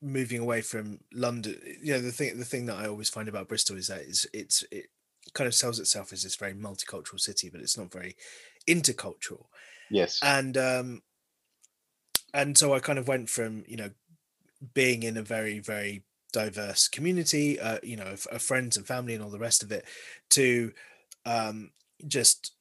[0.00, 1.60] moving away from London.
[1.82, 4.26] You know, the thing the thing that I always find about Bristol is that it's
[4.32, 4.86] it's it
[5.32, 8.16] kind of sells itself as this very multicultural city, but it's not very
[8.68, 9.46] intercultural.
[9.90, 10.20] Yes.
[10.22, 11.02] And um
[12.32, 13.90] and so I kind of went from, you know,
[14.74, 19.14] being in a very, very diverse community, uh, you know, of, of friends and family
[19.14, 19.84] and all the rest of it,
[20.30, 20.72] to
[21.26, 21.70] um
[22.06, 22.52] just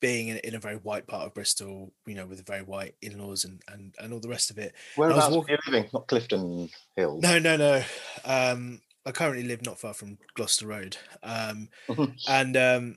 [0.00, 3.44] being in, in, a very white part of Bristol, you know, with very white in-laws
[3.44, 4.74] and and, and all the rest of it.
[4.96, 5.54] Whereabouts walking...
[5.54, 5.90] are you living?
[5.92, 7.22] Not Clifton Hills.
[7.22, 7.82] No, no, no.
[8.24, 11.68] Um, I currently live not far from Gloucester Road, um,
[12.28, 12.96] and um,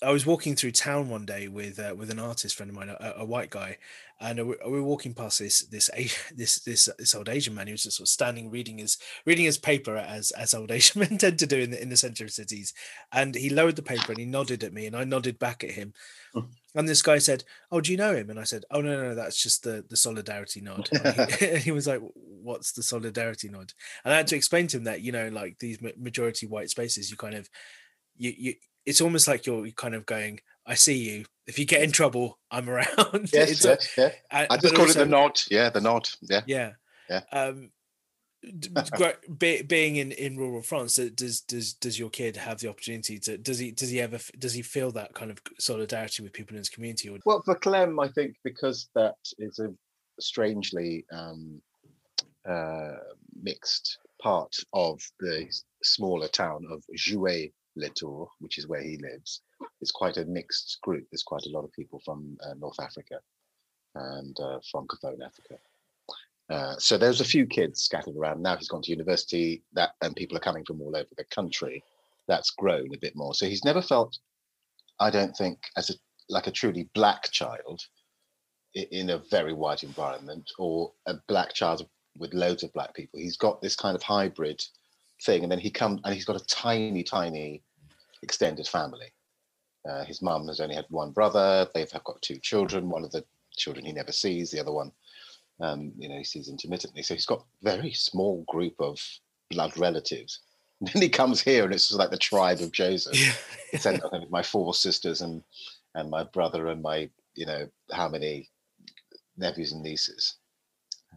[0.00, 2.88] I was walking through town one day with uh, with an artist friend of mine,
[2.88, 3.78] a, a white guy,
[4.20, 5.90] and we were walking past this this
[6.36, 7.66] this this this old Asian man.
[7.66, 11.00] He was just sort of standing reading his reading his paper as as old Asian
[11.10, 12.74] men tend to do in the in the centre of cities.
[13.12, 15.72] And he lowered the paper and he nodded at me, and I nodded back at
[15.72, 15.94] him.
[16.32, 16.40] Hmm.
[16.76, 19.02] And this guy said, "Oh, do you know him?" And I said, "Oh no, no,
[19.08, 22.84] no that's just the the solidarity nod." And he, and he was like, "What's the
[22.84, 23.72] solidarity nod?"
[24.04, 27.10] And I had to explain to him that you know, like these majority white spaces,
[27.10, 27.48] you kind of
[28.16, 28.54] you you
[28.88, 31.26] it's almost like you're kind of going, I see you.
[31.46, 32.88] If you get in trouble, I'm around.
[33.32, 34.10] Yes, yes, a, yeah.
[34.30, 35.40] Uh, I just call also, it the nod.
[35.50, 36.08] Yeah, the nod.
[36.22, 36.72] Yeah, yeah,
[37.10, 37.22] yeah.
[37.32, 37.70] Um,
[39.38, 43.36] being in in rural France, does does does your kid have the opportunity to?
[43.36, 46.58] Does he does he ever does he feel that kind of solidarity with people in
[46.58, 47.10] his community?
[47.10, 47.18] Or...
[47.26, 49.70] Well, for Clem, I think because that is a
[50.20, 51.60] strangely um,
[52.48, 52.96] uh,
[53.42, 55.46] mixed part of the
[55.82, 57.52] smaller town of Jouet
[57.94, 59.42] Tours, which is where he lives,
[59.80, 61.06] it's quite a mixed group.
[61.10, 63.20] There's quite a lot of people from uh, North Africa
[63.94, 65.58] and uh, Francophone Africa.
[66.50, 68.42] Uh, so there's a few kids scattered around.
[68.42, 71.82] Now he's gone to university, that and people are coming from all over the country.
[72.26, 73.34] That's grown a bit more.
[73.34, 74.18] So he's never felt,
[74.98, 75.94] I don't think, as a
[76.30, 77.80] like a truly black child
[78.74, 81.86] in a very white environment or a black child
[82.18, 83.18] with loads of black people.
[83.18, 84.62] He's got this kind of hybrid
[85.24, 87.62] thing, and then he comes and he's got a tiny, tiny
[88.22, 89.12] extended family.
[89.88, 91.68] Uh, his mum has only had one brother.
[91.74, 92.90] They've got two children.
[92.90, 93.24] One of the
[93.56, 94.50] children he never sees.
[94.50, 94.92] The other one,
[95.60, 97.02] um, you know, he sees intermittently.
[97.02, 99.00] So he's got very small group of
[99.50, 100.40] blood relatives.
[100.80, 103.18] And then he comes here, and it's just like the tribe of Joseph.
[103.72, 103.80] Yeah.
[103.80, 104.00] Sent
[104.30, 105.42] my four sisters and
[105.96, 108.48] and my brother and my, you know, how many
[109.36, 110.36] nephews and nieces.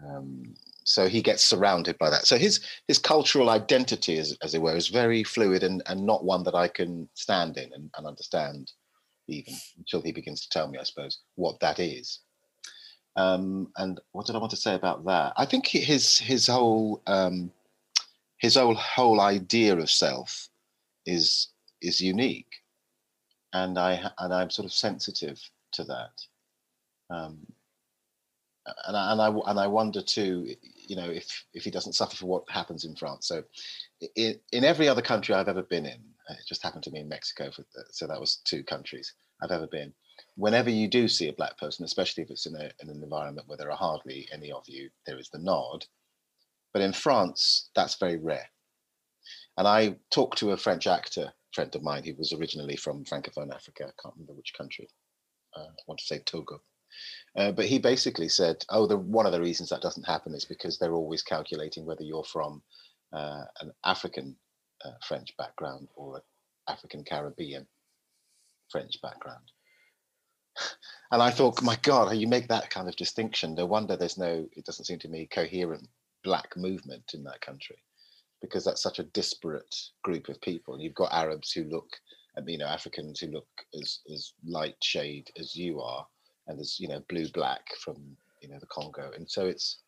[0.03, 2.25] Um, so he gets surrounded by that.
[2.25, 6.23] So his his cultural identity as, as it were is very fluid and, and not
[6.23, 8.71] one that i can stand in and, and understand
[9.27, 12.19] even until he begins to tell me i suppose what that is.
[13.17, 15.33] Um, and what did i want to say about that?
[15.37, 17.51] I think his his whole um,
[18.37, 20.49] his whole whole idea of self
[21.05, 21.49] is
[21.81, 22.53] is unique.
[23.53, 25.39] And i and i'm sort of sensitive
[25.73, 26.21] to that.
[27.09, 27.45] Um,
[28.87, 30.55] and I, and I and I wonder too,
[30.87, 33.27] you know, if if he doesn't suffer for what happens in France.
[33.27, 33.43] So,
[34.15, 37.09] in in every other country I've ever been in, it just happened to me in
[37.09, 37.51] Mexico.
[37.51, 39.93] For, so that was two countries I've ever been.
[40.35, 43.47] whenever you do see a black person, especially if it's in, a, in an environment
[43.47, 45.85] where there are hardly any of you, there is the nod.
[46.73, 48.49] But in France, that's very rare.
[49.57, 53.53] And I talked to a French actor friend of mine who was originally from Francophone
[53.53, 53.83] Africa.
[53.83, 54.87] I can't remember which country.
[55.55, 56.61] Uh, I want to say Togo.
[57.37, 60.45] Uh, but he basically said, "Oh, the, one of the reasons that doesn't happen is
[60.45, 62.61] because they're always calculating whether you're from
[63.13, 64.35] uh, an African
[64.83, 66.21] uh, French background or an
[66.67, 67.67] African Caribbean
[68.69, 69.51] French background."
[71.11, 73.55] and I thought, my God, how you make that kind of distinction.
[73.55, 75.87] No wonder there's no, it doesn't seem to me, coherent
[76.23, 77.77] black movement in that country
[78.41, 80.79] because that's such a disparate group of people.
[80.79, 81.89] You've got Arabs who look,
[82.45, 83.47] you know, Africans who look
[83.79, 86.05] as as light shade as you are,
[86.51, 87.95] and there's you know blue black from
[88.41, 89.79] you know the Congo, and so it's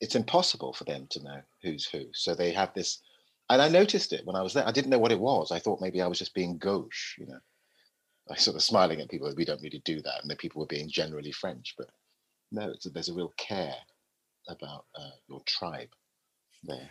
[0.00, 2.04] it's impossible for them to know who's who.
[2.12, 3.00] So they have this,
[3.48, 4.66] and I noticed it when I was there.
[4.66, 5.52] I didn't know what it was.
[5.52, 7.38] I thought maybe I was just being gauche, you know.
[8.30, 9.32] I sort of smiling at people.
[9.36, 11.88] We don't really do that, and the people were being generally French, but
[12.52, 13.76] no, there's a real care
[14.48, 15.90] about uh, your tribe
[16.64, 16.90] there.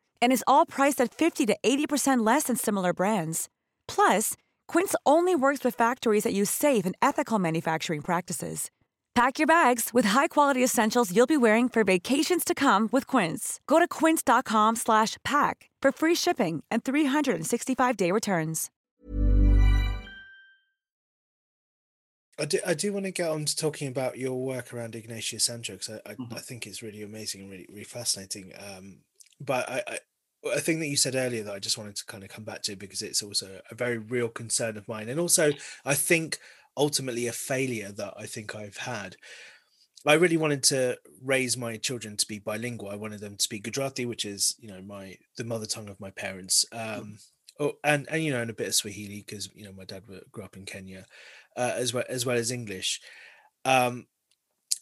[0.21, 3.47] and is all priced at 50 to 80% less than similar brands.
[3.87, 4.35] Plus,
[4.67, 8.71] Quince only works with factories that use safe and ethical manufacturing practices.
[9.13, 13.59] Pack your bags with high-quality essentials you'll be wearing for vacations to come with Quince.
[13.67, 18.69] Go to quince.com/pack for free shipping and 365-day returns.
[22.39, 25.43] I do, I do want to get on to talking about your work around Ignatius
[25.45, 26.33] Sancho because I, I, Mhm.
[26.37, 28.53] I think it's really amazing and really, really fascinating.
[28.57, 29.01] Um,
[29.39, 29.99] but I, I,
[30.43, 32.61] a thing that you said earlier that I just wanted to kind of come back
[32.63, 35.51] to because it's also a very real concern of mine, and also
[35.85, 36.39] I think
[36.77, 39.15] ultimately a failure that I think I've had.
[40.05, 42.89] I really wanted to raise my children to be bilingual.
[42.89, 45.99] I wanted them to speak Gujarati, which is you know my the mother tongue of
[45.99, 47.19] my parents, um,
[47.59, 50.03] oh, and and you know and a bit of Swahili because you know my dad
[50.31, 51.05] grew up in Kenya,
[51.55, 52.99] uh, as well as well as English.
[53.63, 54.07] Um,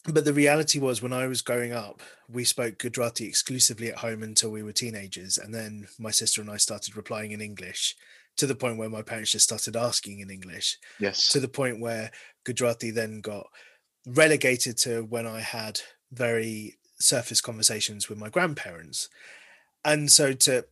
[0.08, 4.22] but the reality was when I was growing up, we spoke Gujarati exclusively at home
[4.22, 7.96] until we were teenagers, and then my sister and I started replying in English
[8.36, 11.28] to the point where my parents just started asking in English Yes.
[11.28, 12.10] to the point where
[12.44, 13.46] Gujarati then got
[14.06, 15.80] relegated to when I had
[16.12, 19.08] very surface conversations with my grandparents.
[19.84, 20.66] And so to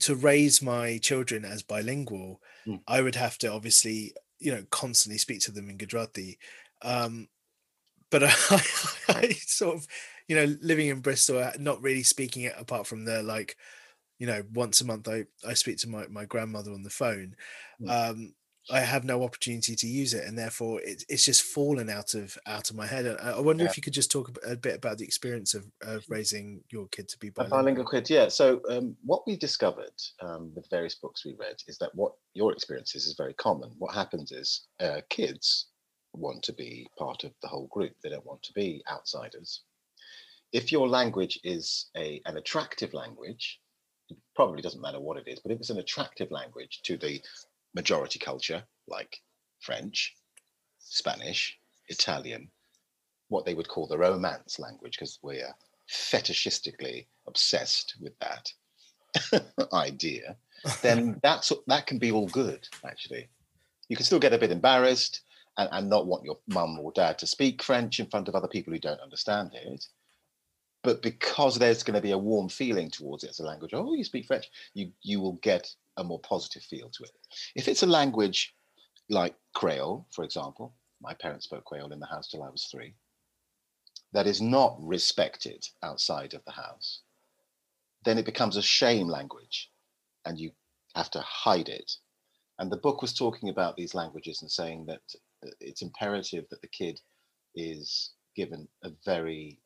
[0.00, 2.82] to raise my children as bilingual, Mm.
[2.86, 6.38] I would have to obviously, you know, constantly speak to them in Gujarati.
[6.82, 7.28] Um,
[8.10, 8.28] but I,
[9.08, 9.86] I sort of,
[10.28, 13.56] you know, living in Bristol, uh, not really speaking it apart from the like,
[14.18, 17.36] you know, once a month I, I speak to my, my grandmother on the phone.
[17.80, 18.10] Mm.
[18.10, 18.34] Um,
[18.70, 22.36] I have no opportunity to use it, and therefore it, it's just fallen out of
[22.46, 23.06] out of my head.
[23.06, 23.70] I, I wonder Yeah.
[23.70, 27.08] if you could just talk a bit about the experience of, of raising your kid
[27.08, 27.58] to be A bilingual.
[27.58, 28.28] bilingual kid, yeah.
[28.28, 32.52] So um, what we discovered um, with various books we read is that what your
[32.52, 33.70] experiences is very common.
[33.78, 35.68] What happens is uh, kids
[36.18, 37.92] want to be part of the whole group.
[38.02, 39.62] They don't want to be outsiders.
[40.52, 43.60] If your language is a an attractive language,
[44.08, 47.20] it probably doesn't matter what it is, but if it's an attractive language to the
[47.74, 49.20] majority culture, like
[49.60, 50.14] French,
[50.78, 52.50] Spanish, Italian,
[53.28, 55.54] what they would call the romance language, because we're
[55.90, 58.52] fetishistically obsessed with that
[59.72, 60.36] idea,
[60.82, 63.28] then that's that can be all good actually.
[63.88, 65.22] You can still get a bit embarrassed
[65.58, 68.48] and, and not want your mum or dad to speak French in front of other
[68.48, 69.86] people who don't understand it.
[70.84, 73.94] but because there's going to be a warm feeling towards it as a language, oh,
[73.94, 75.68] you speak French, you you will get
[75.98, 77.12] a more positive feel to it.
[77.56, 78.54] If it's a language
[79.10, 82.94] like Creole, for example, my parents spoke Creole in the house till I was three,
[84.12, 87.02] that is not respected outside of the house,
[88.04, 89.70] then it becomes a shame language
[90.26, 90.52] and you
[90.96, 91.92] have to hide it.
[92.58, 95.02] And the book was talking about these languages and saying that
[95.60, 97.00] it's imperative that the kid
[97.54, 99.58] is given a very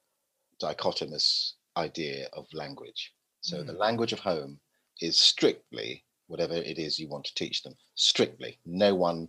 [0.61, 3.13] dichotomous idea of language.
[3.41, 3.67] So mm.
[3.67, 4.59] the language of home
[5.01, 7.75] is strictly whatever it is you want to teach them.
[7.95, 9.29] Strictly, no one,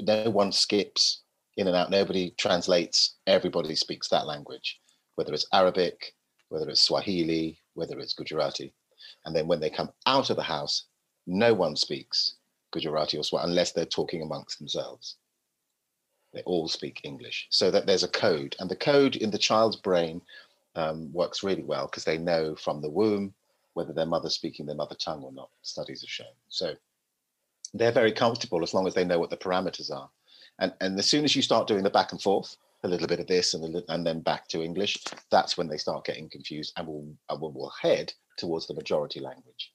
[0.00, 1.22] no one skips
[1.56, 1.90] in and out.
[1.90, 3.16] Nobody translates.
[3.26, 4.80] Everybody speaks that language,
[5.16, 6.14] whether it's Arabic,
[6.48, 8.72] whether it's Swahili, whether it's Gujarati.
[9.24, 10.84] And then when they come out of the house,
[11.26, 12.36] no one speaks
[12.72, 15.16] Gujarati or Swahili unless they're talking amongst themselves.
[16.32, 17.46] They all speak English.
[17.50, 20.20] So that there's a code, and the code in the child's brain
[20.74, 23.34] um, works really well because they know from the womb
[23.74, 25.50] whether their mother's speaking their mother tongue or not.
[25.62, 26.34] Studies have shown.
[26.48, 26.74] So
[27.74, 30.10] they're very comfortable as long as they know what the parameters are.
[30.58, 33.20] And and as soon as you start doing the back and forth, a little bit
[33.20, 34.98] of this and a, and then back to English,
[35.30, 37.06] that's when they start getting confused and will
[37.38, 39.72] will will head towards the majority language.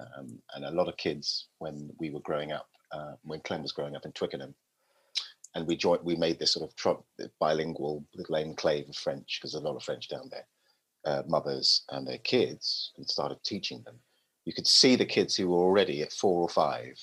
[0.00, 3.72] Um, and a lot of kids, when we were growing up, uh, when Clem was
[3.72, 4.54] growing up in Twickenham,
[5.56, 9.52] and we joined, we made this sort of tr- bilingual little enclave of French because
[9.52, 10.46] there's a lot of French down there.
[11.06, 13.94] Uh, mothers and their kids, and started teaching them.
[14.44, 16.98] You could see the kids who were already at four or five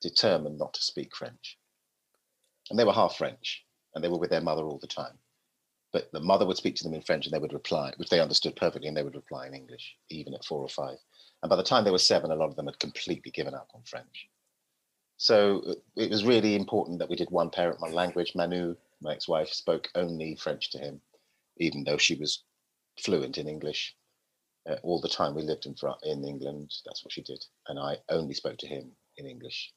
[0.00, 1.58] determined not to speak French,
[2.70, 5.18] and they were half French, and they were with their mother all the time.
[5.92, 8.20] But the mother would speak to them in French, and they would reply, which they
[8.20, 10.98] understood perfectly, and they would reply in English, even at four or five.
[11.42, 13.70] And by the time they were seven, a lot of them had completely given up
[13.74, 14.28] on French.
[15.18, 18.34] So uh, it was really important that we did one parent, one language.
[18.36, 21.00] Manu, my ex-wife, spoke only French to him,
[21.58, 22.44] even though she was
[22.96, 23.96] fluent in English
[24.68, 25.34] uh, all the time.
[25.34, 26.72] We lived in in England.
[26.86, 29.72] That's what she did, and I only spoke to him in English.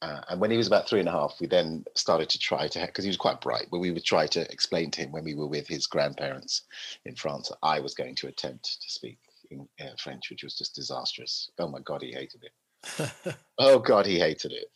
[0.00, 2.66] Uh, and when he was about three and a half, we then started to try
[2.66, 5.22] to, because he was quite bright, but we would try to explain to him when
[5.22, 6.62] we were with his grandparents
[7.04, 9.18] in France, I was going to attempt to speak
[9.52, 11.50] in uh, French, which was just disastrous.
[11.58, 12.52] Oh my God, he hated it
[13.58, 14.66] oh God, he hated it.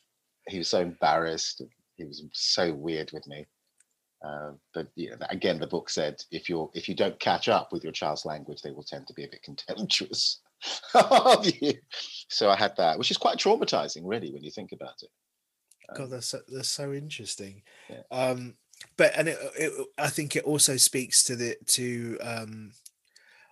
[0.49, 1.63] He was so embarrassed.
[1.97, 3.47] He was so weird with me.
[4.25, 7.85] Uh, but yeah, again, the book said if you're if you don't catch up with
[7.85, 10.41] your child's language, they will tend to be a bit contemptuous
[10.95, 11.75] of you.
[12.29, 15.11] So I had that, which is quite traumatizing, really, when you think about it.
[15.91, 17.63] Um, God, that's so, that's so interesting.
[17.89, 18.03] Yeah.
[18.11, 18.55] Um,
[18.97, 22.73] but and it, it, I think it also speaks to the to um,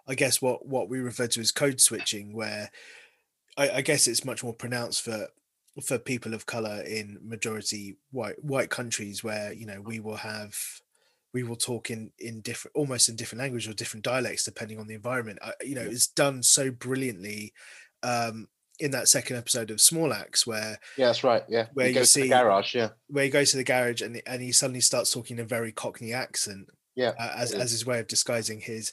[0.08, 2.70] I guess what what we refer to as code switching, where
[3.56, 5.28] I, I guess it's much more pronounced for
[5.82, 10.56] for people of color in majority white white countries where you know we will have
[11.32, 14.86] we will talk in in different almost in different language or different dialects depending on
[14.86, 15.38] the environment.
[15.42, 17.52] I, you know it's done so brilliantly
[18.02, 18.48] um
[18.80, 22.28] in that second episode of Small Axe where yeah that's right yeah where you see
[22.28, 22.90] garage yeah.
[23.08, 25.72] where he goes to the garage and and he suddenly starts talking in a very
[25.72, 28.92] cockney accent yeah uh, as as his way of disguising his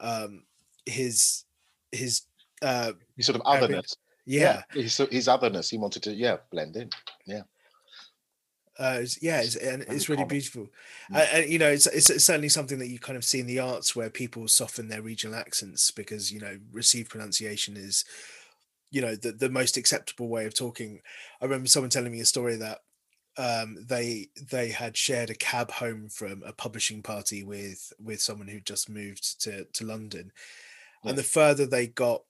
[0.00, 0.44] um
[0.84, 1.44] his
[1.92, 2.22] his
[2.62, 6.90] uh sort of otherness yeah, yeah his, his otherness he wanted to yeah blend in
[7.26, 7.42] yeah
[8.78, 10.68] uh, it's, yeah, it's, and it's really beautiful.
[11.10, 11.16] Mm.
[11.16, 13.46] Uh, and you know, it's, it's, it's certainly something that you kind of see in
[13.46, 18.04] the arts where people soften their regional accents because you know received pronunciation is,
[18.90, 21.00] you know, the the most acceptable way of talking.
[21.40, 22.80] I remember someone telling me a story that
[23.38, 28.48] um, they they had shared a cab home from a publishing party with with someone
[28.48, 30.32] who just moved to to London,
[31.02, 31.10] yes.
[31.10, 32.22] and the further they got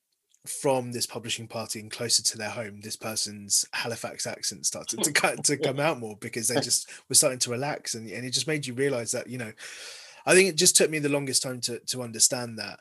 [0.48, 5.12] from this publishing party and closer to their home, this person's Halifax accent started to
[5.22, 8.30] cut to come out more because they just were starting to relax, and, and it
[8.30, 9.52] just made you realize that you know,
[10.24, 12.80] I think it just took me the longest time to to understand that.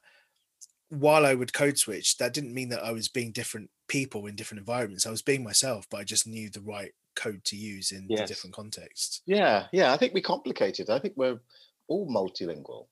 [0.89, 4.35] While I would code switch, that didn't mean that I was being different people in
[4.35, 5.05] different environments.
[5.05, 8.27] I was being myself, but I just knew the right code to use in yes.
[8.27, 9.21] different contexts.
[9.25, 9.91] Yeah, yeah.
[9.91, 10.89] I think we complicated.
[10.89, 11.39] I think we're
[11.87, 12.85] all multilingual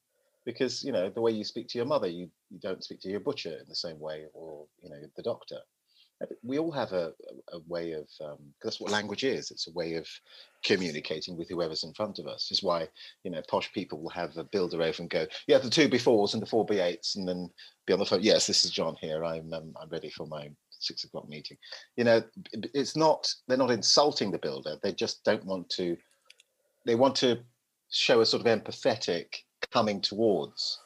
[0.45, 3.09] because you know the way you speak to your mother you, you don't speak to
[3.09, 5.57] your butcher in the same way or you know the doctor.
[6.41, 7.11] We all have a,
[7.51, 10.07] a way of um, that's what language is it's a way of
[10.63, 12.49] communicating with whoever's in front of us.
[12.49, 12.87] Is why
[13.23, 16.33] you know posh people will have a builder over and go yeah the two b4s
[16.33, 17.49] and the four b8s and then
[17.85, 20.49] be on the phone yes this is john here i'm um, i'm ready for my
[20.83, 21.57] six o'clock meeting.
[21.97, 22.23] You know
[22.73, 25.97] it's not they're not insulting the builder they just don't want to
[26.85, 27.39] they want to
[27.89, 29.27] show a sort of empathetic
[29.73, 30.79] coming towards,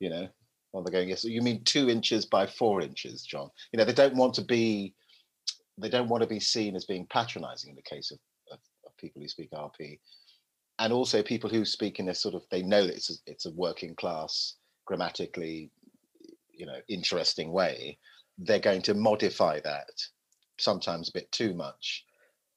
[0.00, 0.26] you know,
[0.72, 3.50] well, they're going, yes, you mean two inches by four inches, John?
[3.72, 4.94] You know, they don't want to be,
[5.78, 8.18] they don't want to be seen as being patronizing in the case of,
[8.52, 9.98] of, of people who speak RP.
[10.80, 13.46] and also people who speak in this sort of they know that it's a, it's
[13.46, 15.70] a working class grammatically
[16.52, 17.96] you know interesting way
[18.38, 19.90] they're going to modify that
[20.58, 22.04] sometimes a bit too much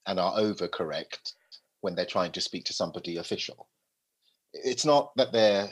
[0.06, 1.34] and are overcorrect
[1.82, 3.68] when they're trying to speak to somebody official
[4.54, 5.70] it's not that they're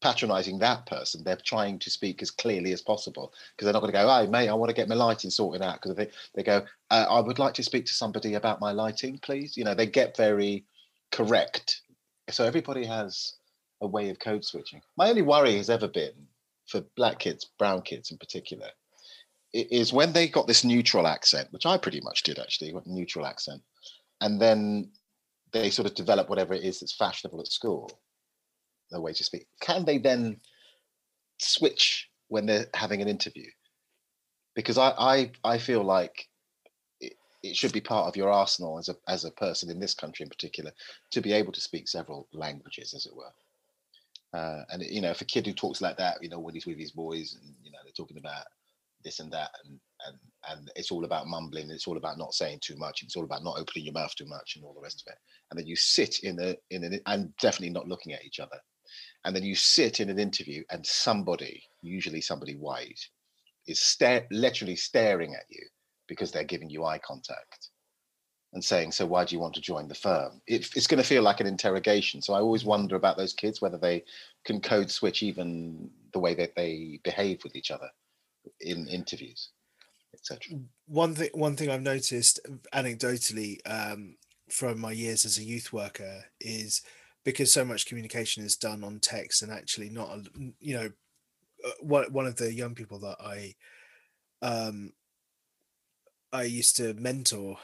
[0.00, 3.92] patronizing that person they're trying to speak as clearly as possible because they're not going
[3.92, 6.42] to go "Hey, mate i want to get my lighting sorted out because they, they
[6.42, 9.56] go uh, i would like to speak to somebody about my lighting please.
[9.56, 10.64] You know they get very
[11.12, 11.82] correct.
[12.30, 13.34] So everybody has
[13.80, 14.80] a way of code switching.
[14.96, 16.26] My only worry has ever been
[16.66, 18.68] for black kids brown kids in particular
[19.52, 23.60] is when they got this neutral accent which i pretty much did actually neutral accent
[24.20, 24.88] and then
[25.52, 27.90] they sort of develop whatever it is that's fashionable at school
[28.90, 29.46] the way to speak.
[29.60, 30.40] Can they then
[31.38, 33.46] switch when they're having an interview?
[34.54, 36.28] Because I I, I feel like
[37.00, 39.94] it, it should be part of your arsenal as a as a person in this
[39.94, 40.72] country in particular
[41.10, 43.32] to be able to speak several languages, as it were.
[44.38, 46.66] Uh, and you know, if a kid who talks like that, you know, when he's
[46.66, 48.44] with his boys, and you know, they're talking about
[49.04, 50.18] this and that, and and
[50.50, 53.44] and it's all about mumbling, it's all about not saying too much, it's all about
[53.44, 55.18] not opening your mouth too much, and all the rest of it.
[55.50, 58.58] And then you sit in a in an and definitely not looking at each other.
[59.24, 63.00] And then you sit in an interview and somebody usually somebody white
[63.66, 65.64] is stare, literally staring at you
[66.08, 67.70] because they're giving you eye contact
[68.52, 70.42] and saying so why do you want to join the firm?
[70.48, 72.20] It, it's going to feel like an interrogation.
[72.20, 74.04] So i always wonder about those kids whether they
[74.44, 77.88] can code switch even the way that they behave with each other
[78.60, 79.50] in interviews
[80.14, 82.40] etc one thing one thing i've noticed
[82.74, 84.16] anecdotally um,
[84.48, 86.82] from my years as a youth worker is
[87.24, 90.18] because so much communication is done on text and actually not
[90.60, 90.90] you know
[91.64, 93.54] uh, one of the young people that i
[94.42, 94.92] um
[96.32, 97.56] i used to mentor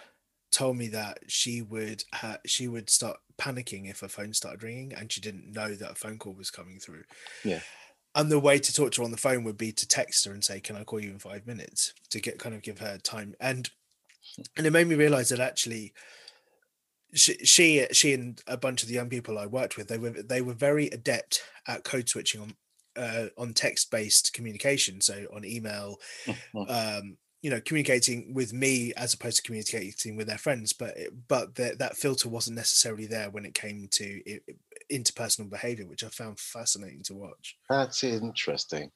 [0.50, 4.94] told me that she would ha- she would start panicking if her phone started ringing
[4.94, 7.04] and she didn't know that a phone call was coming through.
[7.44, 7.60] Yeah
[8.18, 10.32] and the way to talk to her on the phone would be to text her
[10.32, 11.94] and say can i call you in five minutes?
[12.10, 13.34] to get kind of give her time.
[13.40, 13.70] And
[14.56, 15.92] and it made me realize that actually
[17.14, 20.10] she, she she and a bunch of the young people I worked with they were
[20.10, 22.54] they were very adept at code switching on
[22.96, 25.00] uh, on text based communication.
[25.00, 25.98] So on email
[26.68, 30.96] um, you know communicating with me as opposed to communicating with their friends but
[31.28, 34.42] but the, that filter wasn't necessarily there when it came to it,
[34.92, 37.56] interpersonal behavior which I found fascinating to watch.
[37.68, 38.90] That's interesting.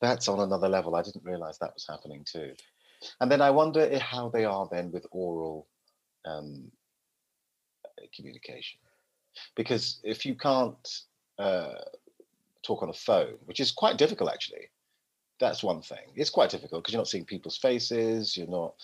[0.00, 0.94] That's on another level.
[0.94, 2.52] I didn't realize that was happening too.
[3.20, 5.68] And then I wonder how they are then with oral
[6.24, 6.70] um,
[8.14, 8.78] communication.
[9.54, 10.88] Because if you can't
[11.38, 11.74] uh,
[12.62, 14.68] talk on a phone, which is quite difficult actually,
[15.38, 16.12] that's one thing.
[16.14, 18.74] It's quite difficult because you're not seeing people's faces, you're not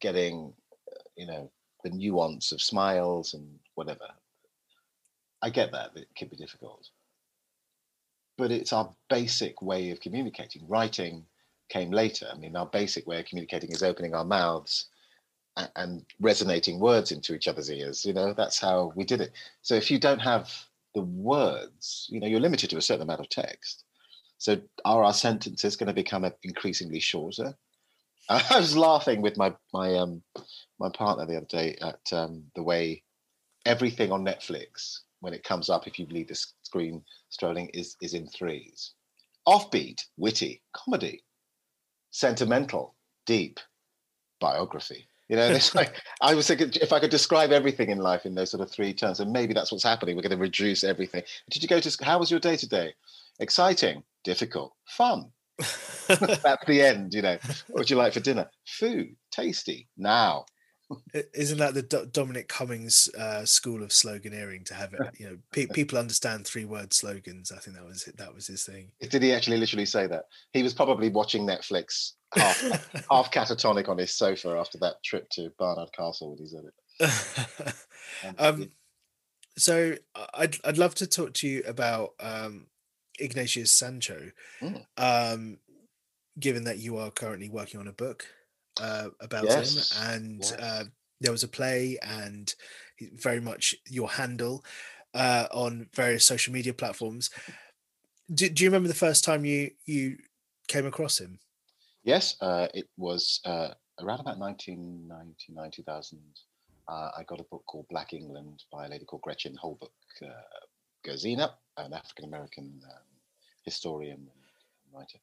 [0.00, 0.52] getting,
[0.90, 1.50] uh, you know,
[1.82, 4.06] the nuance of smiles and whatever.
[5.42, 6.88] I get that, it can be difficult.
[8.38, 10.66] But it's our basic way of communicating.
[10.66, 11.24] Writing
[11.68, 12.26] came later.
[12.32, 14.86] I mean, our basic way of communicating is opening our mouths
[15.76, 18.04] and resonating words into each other's ears.
[18.04, 19.32] You know, that's how we did it.
[19.62, 20.50] So if you don't have
[20.94, 23.83] the words, you know, you're limited to a certain amount of text.
[24.44, 27.54] So are our sentences going to become increasingly shorter?
[28.28, 30.22] I was laughing with my my um
[30.78, 33.02] my partner the other day at um, the way
[33.64, 38.12] everything on Netflix when it comes up if you leave the screen strolling is is
[38.12, 38.92] in threes.
[39.48, 41.24] Offbeat, witty, comedy,
[42.10, 43.60] sentimental, deep,
[44.40, 45.08] biography.
[45.30, 48.34] You know, it's like, I was thinking if I could describe everything in life in
[48.34, 50.16] those sort of three terms, and maybe that's what's happening.
[50.16, 51.22] We're going to reduce everything.
[51.48, 52.04] Did you go to?
[52.04, 52.92] How was your day today?
[53.40, 55.30] Exciting, difficult, fun.
[55.58, 58.50] That's the end, you know, what would you like for dinner?
[58.66, 59.88] Food, tasty.
[59.96, 60.46] Now,
[61.32, 65.00] isn't that the D- Dominic Cummings uh, school of sloganeering to have it?
[65.18, 67.52] You know, pe- people understand three-word slogans.
[67.52, 68.16] I think that was it.
[68.18, 68.90] that was his thing.
[69.00, 70.24] Did he actually literally say that?
[70.52, 72.60] He was probably watching Netflix half,
[73.10, 77.74] half catatonic on his sofa after that trip to Barnard Castle when he said it.
[78.24, 78.70] um, um,
[79.56, 79.94] so
[80.34, 82.66] I'd I'd love to talk to you about um,
[83.18, 84.84] Ignatius Sancho, mm.
[84.96, 85.58] um,
[86.38, 88.26] given that you are currently working on a book
[88.80, 89.92] uh, about yes.
[89.92, 90.52] him, and yes.
[90.52, 90.84] uh,
[91.20, 92.54] there was a play, and
[93.14, 94.64] very much your handle
[95.14, 97.30] uh, on various social media platforms.
[98.32, 100.16] Do, do you remember the first time you you
[100.68, 101.38] came across him?
[102.02, 103.68] Yes, uh, it was uh,
[104.00, 106.18] around about 1999, 2000.
[106.86, 109.92] Uh, I got a book called Black England by a lady called Gretchen Holbrook
[110.22, 110.28] uh,
[111.06, 113.02] Gerzina, an African American um,
[113.64, 115.18] historian and writer.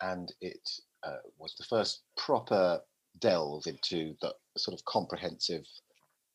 [0.00, 0.68] And it
[1.02, 2.80] uh, was the first proper
[3.18, 5.66] delve into the sort of comprehensive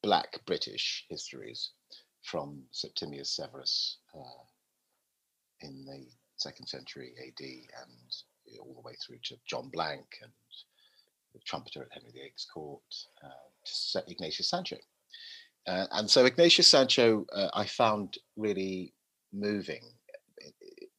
[0.04, 1.72] Black British histories
[2.24, 4.44] from Septimius Severus uh,
[5.62, 6.06] in the
[6.38, 10.32] second century AD and all the way through to John Blanke and
[11.34, 12.82] the trumpeter at Henry VIII's court
[13.24, 13.30] uh,
[13.94, 14.78] to Ignatius Sancho.
[15.68, 18.94] Uh, and so Ignatius Sancho, uh, I found really
[19.36, 19.82] moving.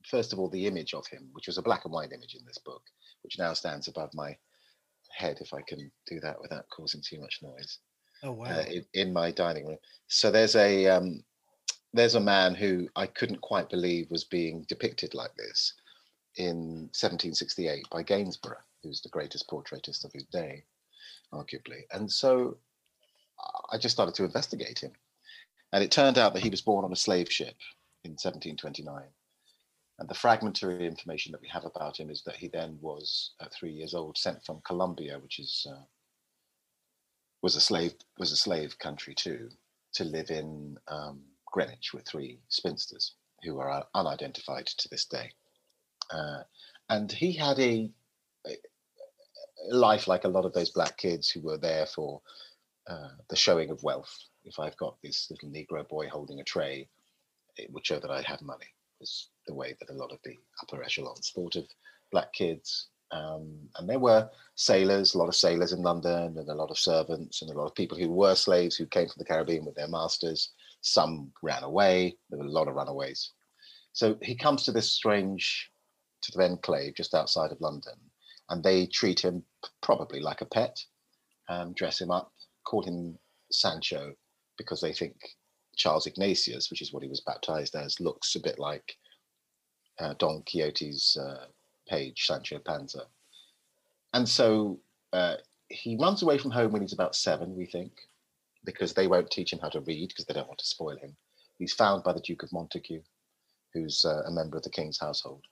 [0.04, 2.44] First of all, the image of him, which was a black and white image in
[2.46, 2.82] this book,
[3.22, 4.36] which now stands above my
[5.10, 7.78] head, if I can do that without causing too much noise.
[8.22, 8.46] Oh wow!
[8.46, 9.78] Uh, in, in, my dining room.
[10.08, 11.22] So there's a um,
[11.92, 15.74] there's a man who I couldn't quite believe was being depicted like this
[16.36, 20.64] in 1768 by Gainsborough, who's the greatest portraitist of his day,
[21.32, 21.82] arguably.
[21.92, 22.58] And so
[23.70, 24.92] I just started to investigate him.
[25.72, 27.56] And it turned out that he was born on a slave ship
[28.06, 29.02] in 1729.
[29.98, 33.52] And the fragmentary information that we have about him is that he then was, at
[33.52, 35.84] three years old, sent from Colombia, which is uh,
[37.42, 39.48] was a slave was a slave country too,
[39.94, 45.30] to live in um, Greenwich with three spinsters who are unidentified to this day.
[46.10, 46.42] Uh,
[46.88, 47.90] and he had a,
[48.46, 48.56] a,
[49.70, 52.20] life like a lot of those black kids who were there for
[52.88, 54.14] uh, the showing of wealth.
[54.44, 56.88] If I've got this little Negro boy holding a tray,
[57.56, 58.66] it would show that I had money.
[59.00, 61.64] Was the way that a lot of the upper echelons thought of
[62.10, 62.88] black kids.
[63.12, 66.78] Um, and there were sailors, a lot of sailors in London, and a lot of
[66.78, 69.76] servants, and a lot of people who were slaves who came from the Caribbean with
[69.76, 70.50] their masters.
[70.80, 72.16] Some ran away.
[72.30, 73.32] There were a lot of runaways.
[73.92, 75.70] So he comes to this strange
[76.22, 77.94] sort of enclave just outside of London,
[78.50, 79.44] and they treat him
[79.82, 80.78] probably like a pet,
[81.48, 82.32] um, dress him up,
[82.64, 83.18] call him
[83.50, 84.14] Sancho
[84.58, 85.16] because they think
[85.76, 88.96] Charles Ignatius, which is what he was baptized as, looks a bit like
[89.98, 91.46] uh, Don Quixote's uh,
[91.88, 93.02] page, Sancho Panza.
[94.14, 94.80] And so
[95.12, 95.36] uh,
[95.68, 97.92] he runs away from home when he's about seven, we think,
[98.64, 101.16] because they won't teach him how to read because they don't want to spoil him.
[101.58, 103.02] He's found by the Duke of Montagu,
[103.72, 105.44] who's uh, a member of the king's household.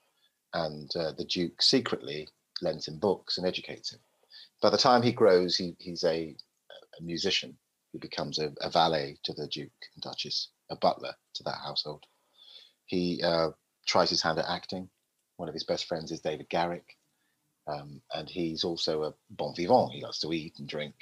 [0.53, 2.27] And uh, the Duke secretly
[2.61, 3.99] lends him books and educates him.
[4.61, 6.35] By the time he grows, he, he's a,
[6.99, 7.57] a musician
[7.95, 12.03] who becomes a, a, valet to the Duke and Duchess, a butler to that household.
[12.87, 13.51] He uh,
[13.87, 14.89] tries his hand at acting.
[15.37, 16.97] One of his best friends is David Garrick.
[17.67, 19.93] Um, and he's also a bon vivant.
[19.93, 20.93] He loves to eat and drink.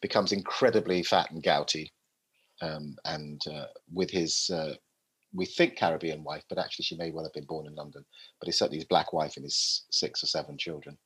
[0.00, 1.90] Becomes incredibly fat and gouty.
[2.62, 4.74] Um, and uh, with his, uh,
[5.34, 8.04] we think Caribbean wife, but actually she may well have been born in London.
[8.38, 10.96] But he's certainly his black wife and his six or seven children.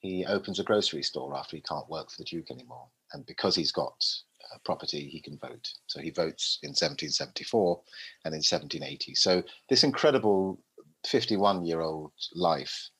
[0.00, 2.88] He opens a grocery store after he can't work for the Duke anymore.
[3.12, 4.04] And because he's got
[4.52, 5.68] uh, property, he can vote.
[5.86, 7.80] So he votes in 1774
[8.24, 9.14] and in 1780.
[9.14, 10.60] So this incredible
[11.06, 12.90] 51 year old life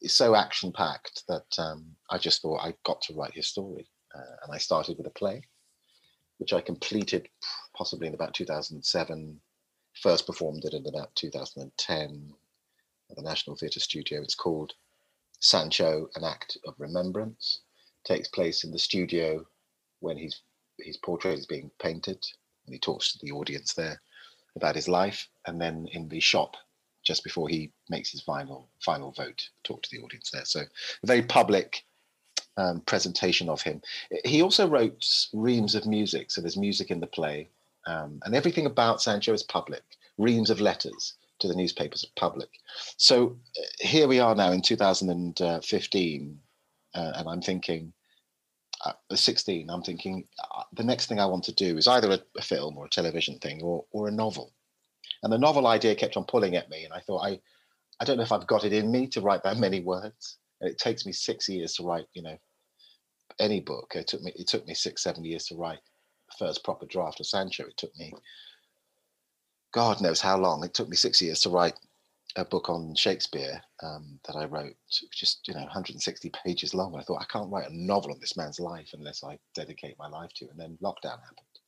[0.00, 3.88] is so action packed that um, I just thought I got to write his story.
[4.14, 5.42] Uh, and I started with a play,
[6.38, 7.28] which I completed
[7.76, 9.40] possibly in about 2007,
[10.02, 12.32] first performed it in about 2010
[13.10, 14.22] at the National Theatre Studio.
[14.22, 14.72] It's called
[15.40, 17.60] Sancho, An Act of Remembrance.
[18.04, 19.44] takes place in the studio
[20.00, 20.40] when he's
[20.78, 22.24] his portrait is being painted
[22.66, 24.00] and he talks to the audience there
[24.56, 25.28] about his life.
[25.46, 26.56] And then in the shop
[27.04, 30.44] just before he makes his final final vote talk to the audience there.
[30.44, 31.84] So a very public
[32.56, 33.80] um, presentation of him.
[34.24, 36.30] He also wrote reams of music.
[36.30, 37.48] So there's music in the play
[37.86, 39.84] um, and everything about sancho is public.
[40.18, 42.48] Reams of letters to the newspapers are public.
[42.96, 46.40] So uh, here we are now in 2015
[46.96, 47.92] uh, and i'm thinking
[49.10, 52.18] uh, 16, I'm thinking uh, the next thing I want to do is either a,
[52.36, 54.52] a, film or a television thing or, or a novel.
[55.22, 56.84] And the novel idea kept on pulling at me.
[56.84, 57.40] And I thought, I,
[58.00, 60.38] I don't know if I've got it in me to write that many words.
[60.60, 62.36] And it takes me six years to write, you know,
[63.38, 63.92] any book.
[63.94, 65.80] It took me, it took me six, seven years to write
[66.28, 67.64] the first proper draft of Sancho.
[67.64, 68.12] It took me,
[69.72, 70.64] God knows how long.
[70.64, 71.74] It took me six years to write
[72.36, 74.76] a book on Shakespeare um, that I wrote,
[75.12, 76.94] just you know 160 pages long.
[76.94, 80.08] I thought I can't write a novel on this man's life unless I dedicate my
[80.08, 80.50] life to it.
[80.50, 81.58] And then lockdown happened,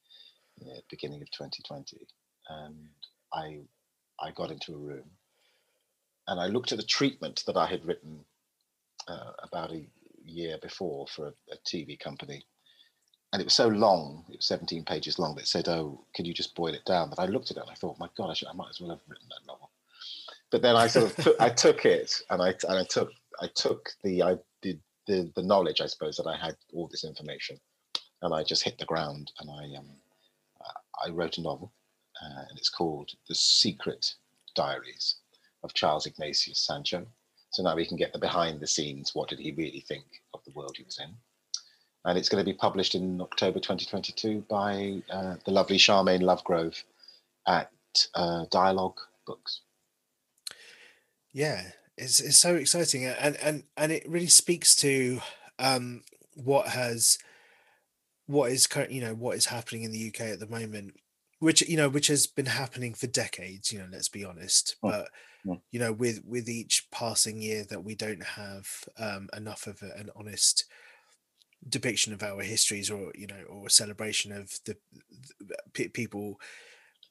[0.61, 2.07] at the beginning of 2020,
[2.51, 2.77] and
[3.33, 3.61] I
[4.21, 5.11] I got into a room
[6.29, 8.21] and I looked at the treatment that I had written
[9.09, 9.89] uh, about a
[10.25, 12.45] year before for a, a, TV company.
[13.33, 16.35] And it was so long, it was 17 pages long, that said, Oh, can you
[16.35, 17.11] just boil it down?
[17.11, 18.81] That I looked at it and I thought, My God, I, should, I might as
[18.81, 19.68] well have written that novel
[20.51, 23.49] but then I sort of took, I took it and I and I took I
[23.55, 27.59] took the I did the the knowledge I suppose that I had all this information,
[28.23, 29.89] and I just hit the ground and I um
[31.05, 31.73] I wrote a novel,
[32.23, 34.15] uh, and it's called The Secret
[34.55, 35.17] Diaries
[35.63, 37.07] of Charles Ignatius Sancho.
[37.51, 39.15] So now we can get the behind the scenes.
[39.15, 41.15] What did he really think of the world he was in?
[42.05, 46.83] And it's going to be published in October 2022 by uh, the lovely Charmaine Lovegrove
[47.47, 47.71] at
[48.15, 49.63] uh, Dialogue Books.
[51.33, 51.62] Yeah,
[51.97, 55.20] it's it's so exciting, and and and it really speaks to
[55.59, 56.03] um,
[56.35, 57.18] what has
[58.26, 60.95] what is current, you know, what is happening in the UK at the moment,
[61.39, 63.72] which you know, which has been happening for decades.
[63.72, 65.09] You know, let's be honest, Mm, but
[65.70, 68.68] you know, with with each passing year that we don't have
[68.99, 70.64] um, enough of an honest
[71.68, 74.76] depiction of our histories or you know or a celebration of the,
[75.41, 76.39] the pe- people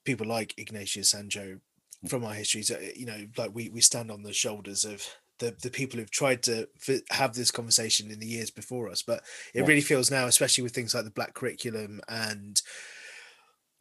[0.06, 1.60] people like Ignatius Sancho
[2.08, 5.04] from our histories you know like we we stand on the shoulders of
[5.40, 9.02] the the people who've tried to f- have this conversation in the years before us
[9.02, 9.24] but
[9.54, 9.66] it Yeah.
[9.66, 12.62] really feels now especially with things like the black curriculum and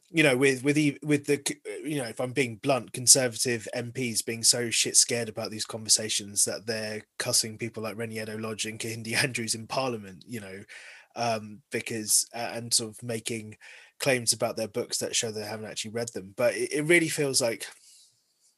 [0.09, 1.39] you know with with e- with the
[1.83, 6.45] you know if i'm being blunt conservative mps being so shit scared about these conversations
[6.45, 10.63] that they're cussing people like Reni Eddo-Lodge and Kehinde Andrews in parliament you know
[11.15, 13.57] um because uh, and sort of making
[13.99, 17.09] claims about their books that show they haven't actually read them but it, it really
[17.09, 17.67] feels like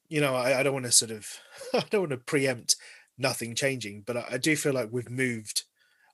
[0.10, 1.28] you know i, I don't want to sort of
[1.74, 2.76] i don't want to preempt
[3.18, 5.64] nothing changing but I, I do feel like we've moved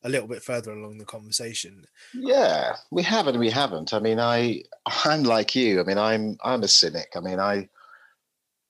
[0.04, 3.92] a little bit further along the conversation Yeah, we have and we haven't.
[3.92, 4.64] I mean, I
[5.04, 5.82] I'm like you.
[5.82, 7.10] I mean, I'm I'm a cynic.
[7.16, 7.68] I mean, I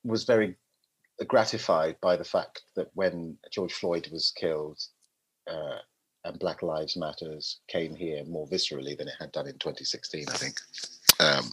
[0.05, 0.55] was very
[1.28, 4.82] gratified by the fact that when George Floyd was killed,
[5.47, 5.80] uh,
[6.23, 10.34] and Black Lives Matters came here more viscerally than it had done in 2016, I
[10.34, 10.59] think.
[11.19, 11.51] Um,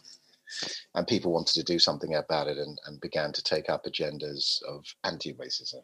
[0.95, 4.63] and people wanted to do something about it and, and began to take up agendas
[4.65, 5.83] of anti-racism.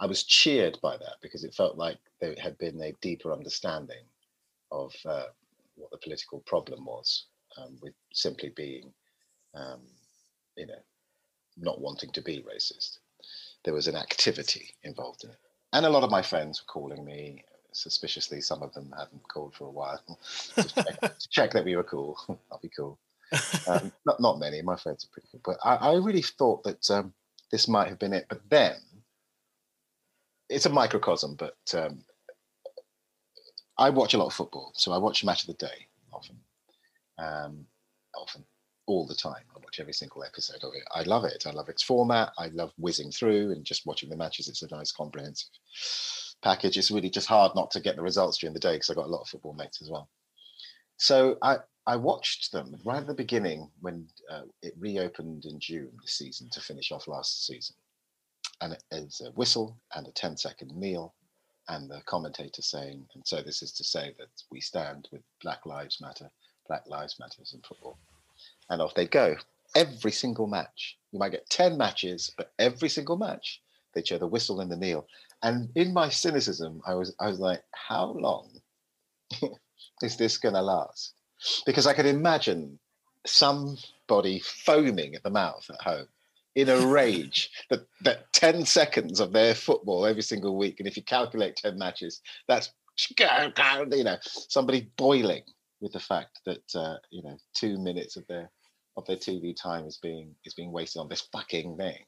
[0.00, 4.04] I was cheered by that because it felt like there had been a deeper understanding
[4.70, 5.26] of uh,
[5.76, 7.26] what the political problem was,
[7.56, 8.92] um, with simply being,
[9.54, 9.80] um,
[10.56, 10.82] you know,
[11.56, 12.98] not wanting to be racist.
[13.64, 15.38] There was an activity involved in it.
[15.72, 18.40] And a lot of my friends were calling me suspiciously.
[18.40, 20.02] Some of them hadn't called for a while
[20.56, 22.18] to, check, to check that we were cool.
[22.50, 22.98] I'll be cool.
[23.66, 24.62] Um, not, not many.
[24.62, 27.12] My friends are pretty good, But I, I really thought that um,
[27.50, 28.26] this might have been it.
[28.28, 28.76] But then
[30.48, 32.04] it's a microcosm, but um,
[33.78, 36.36] I watch a lot of football, so I watch Match of the Day often,
[37.18, 37.66] um,
[38.14, 38.44] often,
[38.86, 39.44] all the time.
[39.56, 40.82] I watch every single episode of it.
[40.94, 41.44] I love it.
[41.46, 42.32] I love its format.
[42.38, 44.48] I love whizzing through and just watching the matches.
[44.48, 45.48] It's a nice, comprehensive
[46.42, 46.76] package.
[46.76, 49.06] It's really just hard not to get the results during the day because I've got
[49.06, 50.08] a lot of football mates as well.
[50.98, 55.90] So I, I watched them right at the beginning when uh, it reopened in June
[56.00, 57.74] this season to finish off last season.
[58.60, 61.14] And it- it's a whistle and a 10 second meal,
[61.68, 65.66] and the commentator saying, and so this is to say that we stand with Black
[65.66, 66.30] Lives Matter,
[66.68, 67.98] Black Lives Matters in football.
[68.70, 69.36] And off they go.
[69.74, 70.98] Every single match.
[71.12, 73.60] You might get 10 matches, but every single match,
[73.94, 75.06] they show the whistle and the kneel.
[75.42, 78.60] And in my cynicism, I was I was like, how long
[80.02, 81.14] is this gonna last?
[81.66, 82.78] Because I could imagine
[83.26, 86.08] somebody foaming at the mouth at home
[86.54, 90.80] in a rage that, that 10 seconds of their football every single week.
[90.80, 92.72] And if you calculate 10 matches, that's
[93.18, 95.42] you know, somebody boiling
[95.80, 98.50] with the fact that uh, you know, two minutes of their
[98.96, 102.04] of their TV time is being is being wasted on this fucking thing.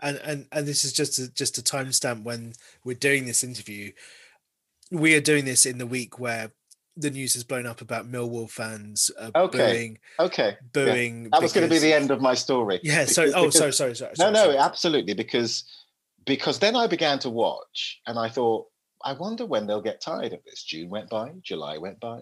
[0.00, 2.54] and and and this is just a, just a timestamp when
[2.84, 3.92] we're doing this interview.
[4.90, 6.52] We are doing this in the week where
[6.96, 9.58] the news has blown up about Millwall fans uh, Okay.
[9.58, 10.48] booing Okay.
[10.50, 10.54] yeah.
[10.72, 11.30] booing.
[11.30, 12.80] That was going to be the end of my story.
[12.82, 13.04] Yeah.
[13.06, 14.10] So Because- oh, because- sorry, sorry, sorry.
[14.18, 14.58] no sorry, no sorry.
[14.58, 15.64] absolutely because
[16.24, 18.68] because then i began to watch and i thought
[19.04, 22.20] i wonder when they'll get tired of this june went by july went by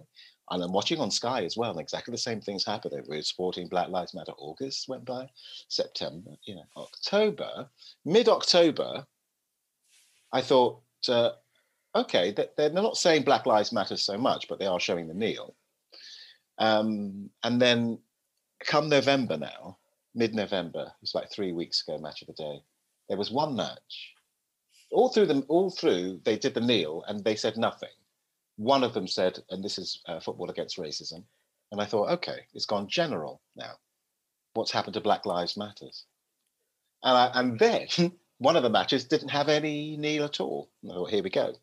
[0.51, 3.68] and i'm watching on sky as well and exactly the same things happened we're sporting
[3.68, 5.29] black lives matter august went by
[5.68, 7.68] september you know october
[8.07, 9.05] mid-october
[10.33, 11.31] i thought uh,
[11.95, 15.55] okay they're not saying black lives matter so much but they are showing the kneel
[16.59, 17.99] um, and then
[18.64, 19.78] come november now
[20.14, 20.82] mid-November.
[20.82, 22.62] It was like three weeks ago, match of the day.
[23.09, 24.14] There was one match.
[24.93, 27.91] All through them, all through, they did the kneel and they said nothing.
[28.57, 31.24] One of them said, and this is uh, football against racism.
[31.72, 33.74] And I thought, okay, it's gone general now.
[34.55, 36.05] What's happened to Black Lives Matters?
[37.05, 37.86] And, I, and then
[38.38, 40.70] one of the matches didn't have any kneel at all.
[40.84, 41.55] Thought, here we go.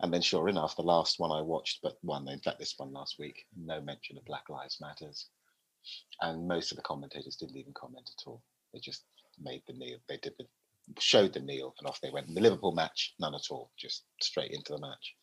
[0.00, 2.92] And then, sure enough, the last one I watched, but one, in fact, this one
[2.92, 5.28] last week, no mention of Black Lives Matters
[6.20, 8.42] and most of the commentators didn't even comment at all.
[8.72, 9.04] They just
[9.40, 9.98] made the kneel.
[10.08, 10.46] They did the
[10.98, 12.28] showed the kneel, and off they went.
[12.28, 15.14] In the Liverpool match, none at all, just straight into the match.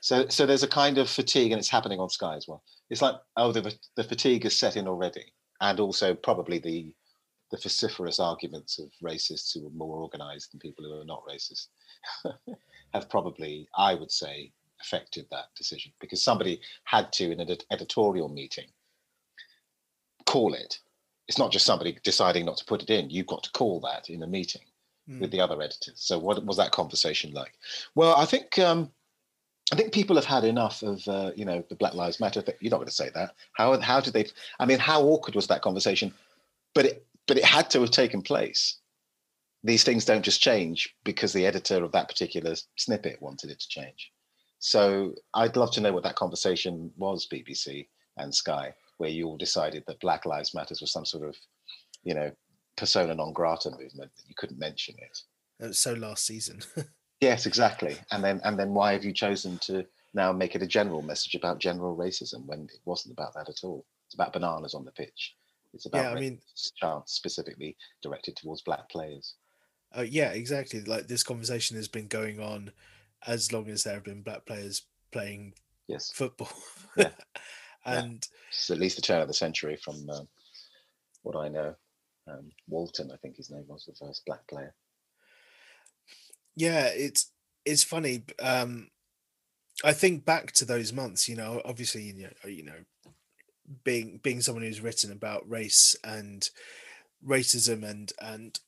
[0.00, 2.62] So, so there's a kind of fatigue, and it's happening on Sky as well.
[2.90, 6.94] It's like, oh, the the fatigue is set in already, and also probably the
[7.50, 11.68] the vociferous arguments of racists who are more organised than people who are not racist
[12.94, 18.28] have probably, I would say, affected that decision because somebody had to in an editorial
[18.28, 18.66] meeting
[20.24, 20.78] call it
[21.26, 23.10] it's not just somebody deciding not to put it in.
[23.10, 24.62] You've got to call that in a meeting
[25.08, 25.20] Mm.
[25.20, 25.94] with the other editors.
[25.96, 27.54] So what was that conversation like?
[27.94, 28.90] Well, I think um,
[29.72, 32.42] I think people have had enough of uh, you know the Black Lives Matter.
[32.42, 32.56] Thing.
[32.60, 33.34] You're not going to say that.
[33.54, 34.26] How how did they?
[34.60, 36.12] I mean, how awkward was that conversation?
[36.74, 38.76] But it but it had to have taken place.
[39.64, 43.68] These things don't just change because the editor of that particular snippet wanted it to
[43.68, 44.12] change.
[44.60, 49.36] So I'd love to know what that conversation was, BBC and Sky, where you all
[49.36, 51.36] decided that Black Lives Matters was some sort of,
[52.04, 52.30] you know,
[52.76, 55.18] persona non grata movement that you couldn't mention it.
[55.58, 56.60] That was so last season.
[57.20, 57.96] Yes, exactly.
[58.12, 59.84] And then and then why have you chosen to
[60.14, 63.64] now make it a general message about general racism when it wasn't about that at
[63.64, 63.84] all?
[64.06, 65.34] It's about bananas on the pitch.
[65.74, 66.40] It's about Yeah, I mean-
[66.76, 69.34] chants specifically directed towards black players.
[69.96, 70.80] Uh, yeah, exactly.
[70.82, 72.72] Like this conversation has been going on
[73.26, 74.82] as long as there have been black players
[75.12, 75.54] playing
[75.86, 76.50] Yes, football.
[76.96, 77.10] Yeah.
[77.86, 78.00] Yeah.
[78.00, 80.28] and it's at least the turn of the century from um,
[81.22, 81.74] what I know.
[82.26, 84.74] Um, Walton, I think his name was the first black player.
[86.54, 87.30] yeah, it's
[87.64, 88.24] it's funny.
[88.42, 88.88] Um,
[89.84, 91.28] I think back to those months.
[91.28, 93.12] You know, obviously, you know, you know,
[93.84, 96.46] being being someone who's written about race and
[97.26, 98.58] racism and and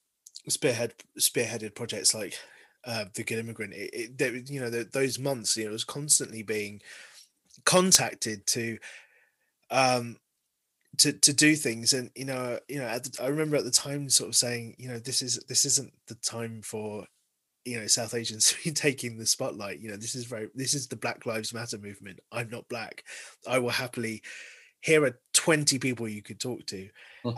[0.51, 2.35] spearhead spearheaded projects like
[2.85, 3.75] uh, the Good Immigrant.
[3.75, 6.81] It, it, there, you know, the, those months, you know, it was constantly being
[7.65, 8.79] contacted to
[9.71, 10.17] um
[10.99, 11.93] to to do things.
[11.93, 14.77] And you know you know at the, i remember at the time sort of saying
[14.79, 17.07] you know this is this isn't the time for
[17.65, 19.81] you know south asians to be taking the spotlight.
[19.81, 22.21] You know this is very this is the black lives matter movement.
[22.33, 23.05] I'm not black.
[23.47, 24.23] I will happily
[24.83, 26.89] here are 20 people you could talk to.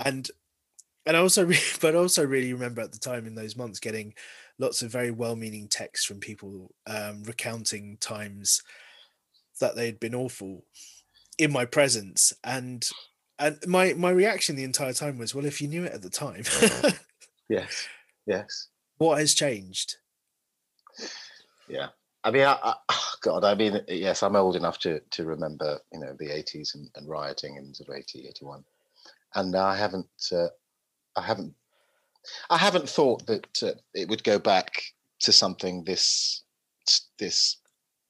[0.04, 0.30] And
[1.07, 3.80] and I also re- but I also really remember at the time in those months
[3.80, 4.14] getting
[4.59, 8.62] lots of very well-meaning texts from people um, recounting times
[9.61, 10.64] that they'd been awful
[11.38, 12.88] in my presence and
[13.38, 16.11] and my my reaction the entire time was well if you knew it at the
[16.11, 16.42] time
[17.48, 17.88] Yes,
[18.26, 18.68] yes.
[18.98, 19.96] what has changed
[21.68, 21.88] Yeah.
[22.24, 22.74] I mean, I, I,
[23.22, 26.88] God, I mean, yes, I'm old enough to to remember, you know, the 80s and,
[26.96, 28.64] and rioting in sort of 80, 81,
[29.34, 30.48] and I haven't, uh,
[31.16, 31.54] I haven't,
[32.50, 34.82] I haven't thought that uh, it would go back
[35.20, 36.42] to something this
[37.18, 37.58] this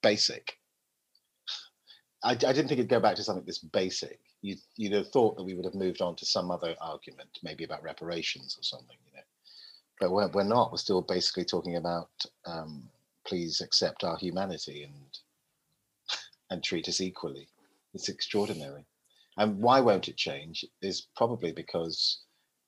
[0.02, 0.58] basic.
[2.24, 4.20] I, I didn't think it'd go back to something this basic.
[4.42, 7.64] You'd, you'd have thought that we would have moved on to some other argument, maybe
[7.64, 9.22] about reparations or something, you know.
[10.00, 10.72] But we're, we're not.
[10.72, 12.10] We're still basically talking about
[12.46, 12.88] um,
[13.24, 14.94] please accept our humanity and
[16.50, 17.48] and treat us equally.
[17.94, 18.84] It's extraordinary.
[19.38, 22.18] And why won't it change is probably because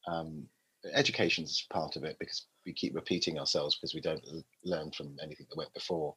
[0.07, 0.47] um,
[0.93, 4.25] education is part of it because we keep repeating ourselves because we don't
[4.65, 6.15] learn from anything that went before,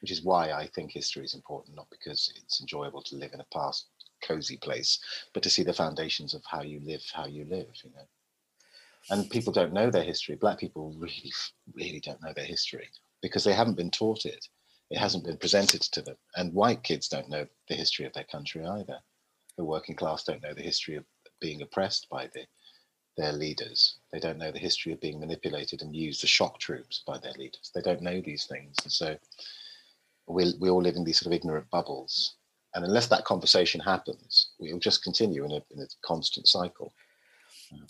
[0.00, 3.40] which is why I think history is important, not because it's enjoyable to live in
[3.40, 3.86] a past
[4.22, 4.98] cozy place,
[5.32, 8.06] but to see the foundations of how you live, how you live, you know.
[9.10, 10.34] And people don't know their history.
[10.34, 11.32] Black people really,
[11.74, 12.88] really don't know their history
[13.22, 14.46] because they haven't been taught it.
[14.90, 16.16] It hasn't been presented to them.
[16.36, 18.98] And white kids don't know the history of their country either.
[19.56, 21.04] The working class don't know the history of
[21.40, 22.44] being oppressed by the,
[23.18, 23.96] their leaders.
[24.12, 27.32] They don't know the history of being manipulated and used as shock troops by their
[27.32, 27.70] leaders.
[27.74, 28.76] They don't know these things.
[28.82, 29.16] And so
[30.26, 32.36] we, we all live in these sort of ignorant bubbles.
[32.74, 36.94] And unless that conversation happens, we'll just continue in a, in a constant cycle.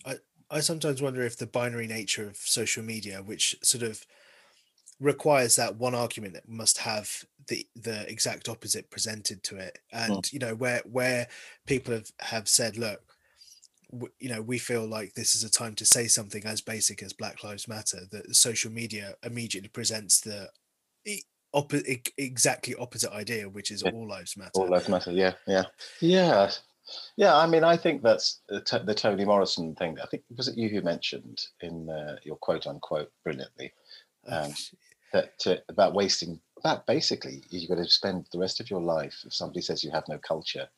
[0.04, 0.16] I
[0.50, 4.06] I sometimes wonder if the binary nature of social media, which sort of
[4.98, 10.14] requires that one argument that must have the the exact opposite presented to it, and
[10.14, 10.20] hmm.
[10.32, 11.28] you know where where
[11.66, 13.02] people have have said, look,
[14.18, 17.12] you know, we feel like this is a time to say something as basic as
[17.12, 18.00] Black Lives Matter.
[18.10, 20.50] That social media immediately presents the
[22.18, 23.90] exactly opposite idea, which is Yeah.
[23.92, 24.50] all lives matter.
[24.54, 25.12] All lives matter.
[25.12, 25.64] Yeah, yeah,
[26.00, 26.50] yeah,
[27.16, 27.36] yeah.
[27.36, 29.98] I mean, I think that's the, t- the Toni Morrison thing.
[30.00, 33.72] I think was it you who mentioned in uh, your quote unquote brilliantly
[34.26, 34.52] um,
[35.12, 36.40] that uh, about wasting.
[36.64, 39.22] that basically, you're going to spend the rest of your life.
[39.24, 40.68] If somebody says you have no culture,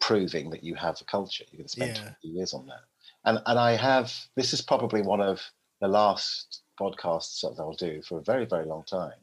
[0.00, 2.02] proving that you have a culture, you're going to spend Yeah.
[2.22, 2.84] 20 years on that.
[3.24, 4.14] And and I have.
[4.34, 5.42] This is probably one of
[5.80, 9.20] the last podcasts that I'll do for a very very long time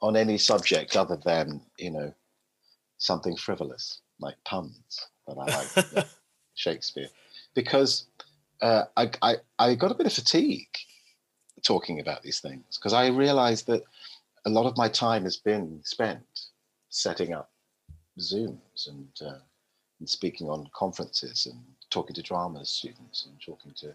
[0.00, 2.14] on any subject other than you know
[2.96, 6.06] something frivolous like puns that I like
[6.54, 7.08] Shakespeare
[7.54, 8.06] because
[8.62, 10.74] uh, I, I I got a bit of fatigue
[11.62, 13.82] talking about these things because I realized that
[14.46, 16.48] a lot of my time has been spent
[16.88, 17.50] setting up
[18.18, 19.38] Zooms and uh,
[20.00, 23.94] and speaking on conferences and talking to drama students and talking to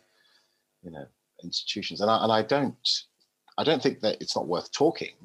[0.84, 1.06] you know
[1.44, 3.04] institutions and I, and I don't
[3.58, 5.16] I don't think that it's not worth talking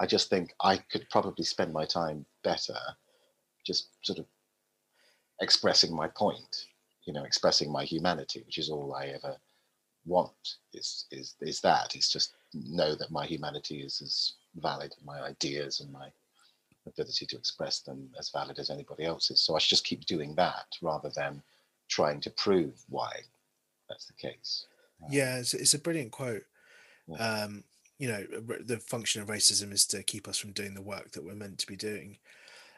[0.00, 2.78] I just think I could probably spend my time better
[3.66, 4.26] just sort of
[5.40, 6.66] expressing my point
[7.08, 9.38] you know, expressing my humanity, which is all I ever
[10.04, 10.56] want.
[10.74, 11.96] Is is is that?
[11.96, 16.08] It's just know that my humanity is as valid, my ideas and my
[16.88, 19.40] ability to express them as valid as anybody else's.
[19.40, 21.42] So I should just keep doing that rather than
[21.88, 23.10] trying to prove why
[23.88, 24.66] that's the case.
[25.02, 26.42] Um, yeah, it's, it's, a brilliant quote.
[27.06, 27.16] Yeah.
[27.16, 27.64] Um,
[27.98, 28.24] you know,
[28.60, 31.58] the function of racism is to keep us from doing the work that we're meant
[31.58, 32.18] to be doing.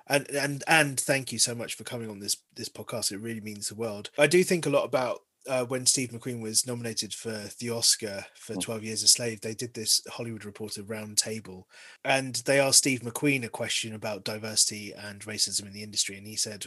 [0.06, 3.12] And and and thank you so much for coming on this this podcast.
[3.12, 4.10] It really means the world.
[4.18, 8.26] I do think a lot about uh, when Steve McQueen was nominated for the Oscar
[8.34, 8.60] for mm.
[8.60, 11.64] 12 Years a Slave, they did this Hollywood Reporter roundtable
[12.04, 16.16] and they asked Steve McQueen a question about diversity and racism in the industry.
[16.16, 16.66] And he said,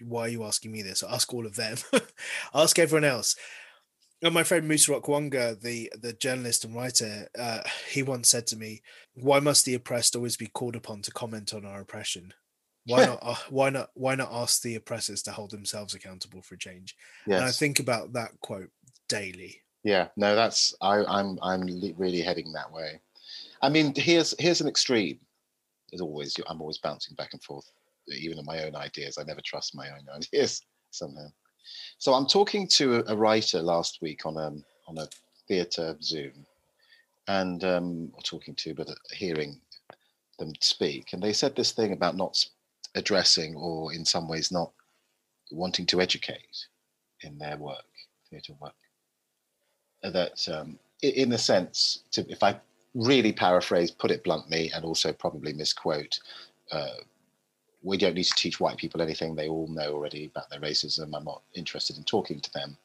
[0.00, 1.04] Why are you asking me this?
[1.08, 1.76] Ask all of them,
[2.54, 3.36] ask everyone else.
[4.22, 8.56] And my friend Musa Okwonga, the, the journalist and writer, uh, he once said to
[8.56, 8.82] me,
[9.14, 12.34] Why must the oppressed always be called upon to comment on our oppression?
[12.86, 13.18] Why not?
[13.22, 13.90] Uh, why not?
[13.94, 16.96] Why not ask the oppressors to hold themselves accountable for change?
[17.26, 17.40] Yes.
[17.40, 18.70] And I think about that quote
[19.08, 19.60] daily.
[19.82, 21.62] Yeah, no, that's I, I'm I'm
[21.96, 23.00] really heading that way.
[23.62, 25.18] I mean, here's here's an extreme.
[25.92, 27.70] As always, I'm always bouncing back and forth,
[28.08, 29.18] even in my own ideas.
[29.18, 31.28] I never trust my own ideas somehow.
[31.98, 35.08] So I'm talking to a writer last week on a um, on a
[35.48, 36.32] theatre Zoom,
[37.28, 39.60] and um, or talking to, but hearing
[40.38, 42.36] them speak, and they said this thing about not
[42.94, 44.72] addressing or in some ways not
[45.50, 46.66] wanting to educate
[47.22, 47.84] in their work,
[48.30, 48.74] theatre work.
[50.02, 52.58] That, um, in a sense, to, if I
[52.94, 56.18] really paraphrase, put it bluntly, and also probably misquote,
[56.72, 56.96] uh,
[57.82, 59.34] we don't need to teach white people anything.
[59.34, 61.14] They all know already about their racism.
[61.14, 62.76] I'm not interested in talking to them.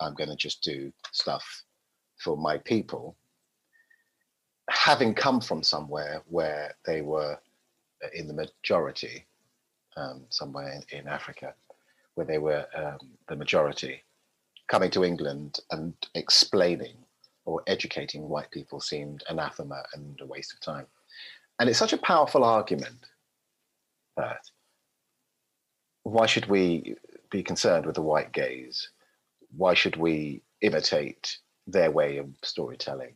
[0.00, 1.62] I'm going to just do stuff
[2.18, 3.16] for my people.
[4.70, 7.38] Having come from somewhere where they were
[8.14, 9.24] in the majority,
[9.96, 11.54] um, somewhere in, in, Africa,
[12.14, 14.02] where they were um, the majority,
[14.68, 16.96] coming to England and explaining
[17.44, 20.86] or educating white people seemed anathema and a waste of time.
[21.58, 23.06] And it's such a powerful argument
[24.16, 24.40] that
[26.02, 26.96] why should we
[27.30, 28.90] be concerned with the white gaze?
[29.56, 33.14] Why should we imitate their way of storytelling?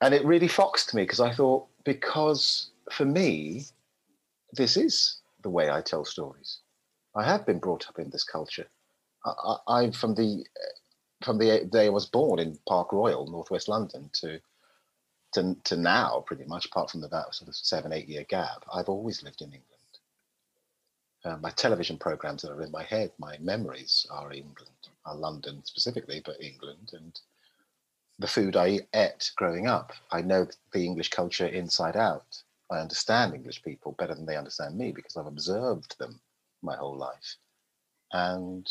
[0.00, 3.66] And it really foxed me because I thought, because for me,
[4.54, 6.58] this is the way I tell stories.
[7.14, 8.66] I have been brought up in this culture.
[9.68, 10.44] I, am from the
[11.24, 14.40] from the day I was born in Park Royal, northwest London, to
[15.32, 18.64] to to now, pretty much, apart from the that sort of seven eight year gap,
[18.72, 19.70] I've always lived in England.
[21.24, 24.68] Uh, my television programs that are in my head, my memories are England,
[25.06, 27.18] are London specifically, but England and
[28.18, 29.92] the food I ate growing up.
[30.12, 32.43] I know the English culture inside out.
[32.70, 36.20] I understand English people better than they understand me because I've observed them
[36.62, 37.36] my whole life.
[38.12, 38.68] And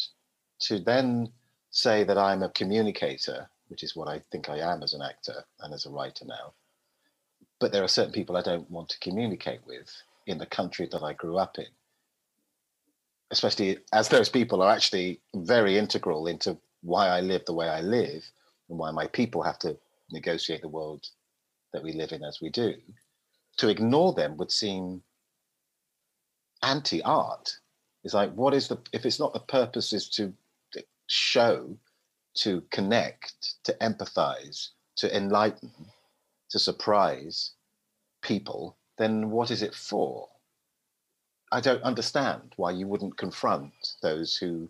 [0.61, 1.31] to then
[1.69, 5.45] say that I'm a communicator, which is what I think I am as an actor
[5.59, 6.53] and as a writer now,
[7.59, 9.89] but there are certain people I don't want to communicate with
[10.25, 11.67] in the country that I grew up in.
[13.31, 17.81] Especially as those people are actually very integral into why I live the way I
[17.81, 18.29] live
[18.69, 19.77] and why my people have to
[20.11, 21.07] negotiate the world
[21.73, 22.75] that we live in as we do
[23.57, 25.03] to ignore them would seem
[26.61, 27.57] anti-art.
[28.03, 30.33] It's like, what is the if it's not the purpose is to
[31.07, 31.77] show,
[32.35, 35.71] to connect, to empathize, to enlighten,
[36.49, 37.51] to surprise
[38.21, 40.27] people, then what is it for?
[41.51, 44.69] I don't understand why you wouldn't confront those who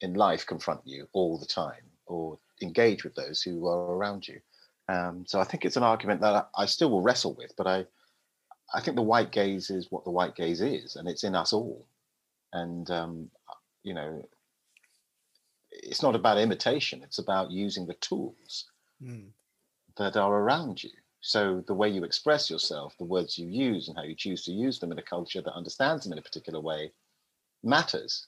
[0.00, 4.40] in life confront you all the time or engage with those who are around you.
[4.88, 7.66] Um, so I think it's an argument that I, I still will wrestle with, but
[7.66, 7.86] I,
[8.74, 11.52] I think the white gaze is what the white gaze is, and it's in us
[11.52, 11.86] all.
[12.52, 13.30] And um,
[13.82, 14.28] you know,
[15.70, 18.66] it's not about imitation; it's about using the tools
[19.02, 19.28] mm.
[19.96, 20.90] that are around you.
[21.20, 24.52] So the way you express yourself, the words you use, and how you choose to
[24.52, 26.92] use them in a culture that understands them in a particular way,
[27.62, 28.26] matters.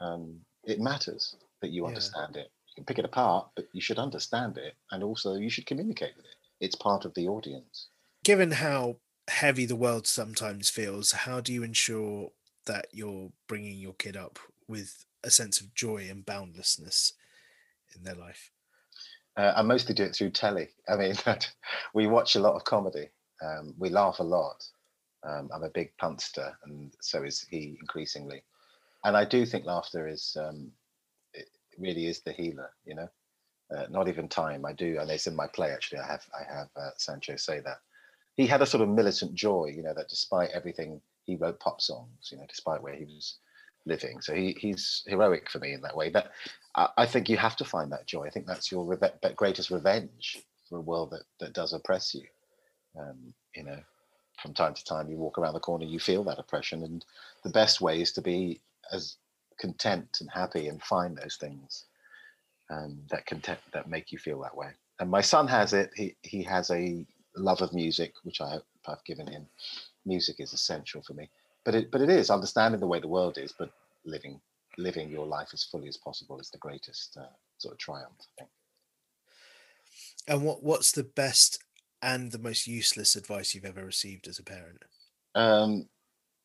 [0.00, 1.88] Um, it matters that you yeah.
[1.88, 2.50] understand it.
[2.68, 6.16] You can pick it apart, but you should understand it, and also you should communicate
[6.16, 6.36] with it.
[6.60, 7.88] It's part of the audience
[8.24, 8.96] given how
[9.28, 12.30] heavy the world sometimes feels, how do you ensure
[12.66, 17.12] that you're bringing your kid up with a sense of joy and boundlessness
[17.94, 18.50] in their life?
[19.36, 20.68] Uh, I mostly do it through telly.
[20.88, 21.14] I mean,
[21.92, 23.08] we watch a lot of comedy.
[23.42, 24.64] Um, we laugh a lot.
[25.24, 28.42] Um, I'm a big punster, and so is he increasingly.
[29.04, 30.70] And I do think laughter is um,
[31.32, 31.48] it
[31.78, 32.70] really is the healer.
[32.84, 33.08] You know,
[33.74, 34.66] uh, not even time.
[34.66, 36.00] I do, and it's in my play actually.
[36.00, 37.78] I have I have uh, Sancho say that
[38.36, 41.80] he had a sort of militant joy, you know, that despite everything, he wrote pop
[41.80, 43.36] songs, you know, despite where he was
[43.86, 44.20] living.
[44.20, 46.10] So he, he's heroic for me in that way.
[46.10, 46.32] That
[46.74, 48.24] I, think you have to find that joy.
[48.24, 52.24] I think that's your reve- greatest revenge for a world that, that does oppress you.
[52.98, 53.78] Um, you know,
[54.40, 57.04] from time to time, you walk around the corner, you feel that oppression, and
[57.44, 58.60] the best way is to be
[58.92, 59.16] as
[59.58, 61.84] content and happy and find those things
[62.70, 64.68] um, that content that make you feel that way.
[65.00, 65.90] And my son has it.
[65.94, 67.04] He he has a
[67.36, 69.46] love of music, which I hope I've given him.
[70.04, 71.30] Music is essential for me,
[71.64, 73.70] but it but it is understanding the way the world is, but
[74.04, 74.40] living
[74.76, 77.26] living your life as fully as possible is the greatest uh,
[77.58, 78.16] sort of triumph.
[78.20, 78.50] I think.
[80.28, 81.62] And what what's the best
[82.02, 84.82] and the most useless advice you've ever received as a parent?
[85.34, 85.88] Um,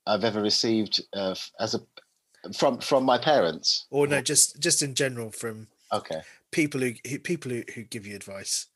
[0.07, 1.81] I've ever received uh, as a
[2.53, 6.21] from from my parents, or no, just just in general from okay
[6.51, 8.67] people who, who people who, who give you advice,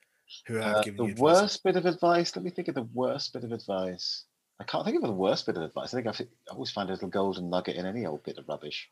[0.45, 1.41] who have uh, given the you advice.
[1.41, 2.35] worst bit of advice.
[2.35, 4.25] Let me think of the worst bit of advice.
[4.59, 5.93] I can't think of the worst bit of advice.
[5.93, 8.47] I think I've, I always find a little golden nugget in any old bit of
[8.47, 8.89] rubbish.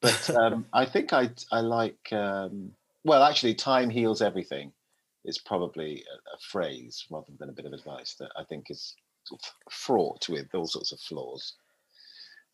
[0.00, 2.12] But um, I think I I like.
[2.12, 2.72] Um,
[3.04, 4.72] well, actually, time heals everything.
[5.24, 8.96] Is probably a, a, phrase rather than a bit of advice that I think is
[9.70, 11.52] fraught with all sorts of flaws.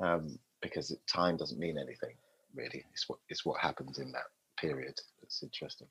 [0.00, 2.14] Um, because time doesn't mean anything
[2.54, 2.84] really.
[2.92, 4.26] It's what it's what happens in that
[4.58, 5.88] period that's interesting.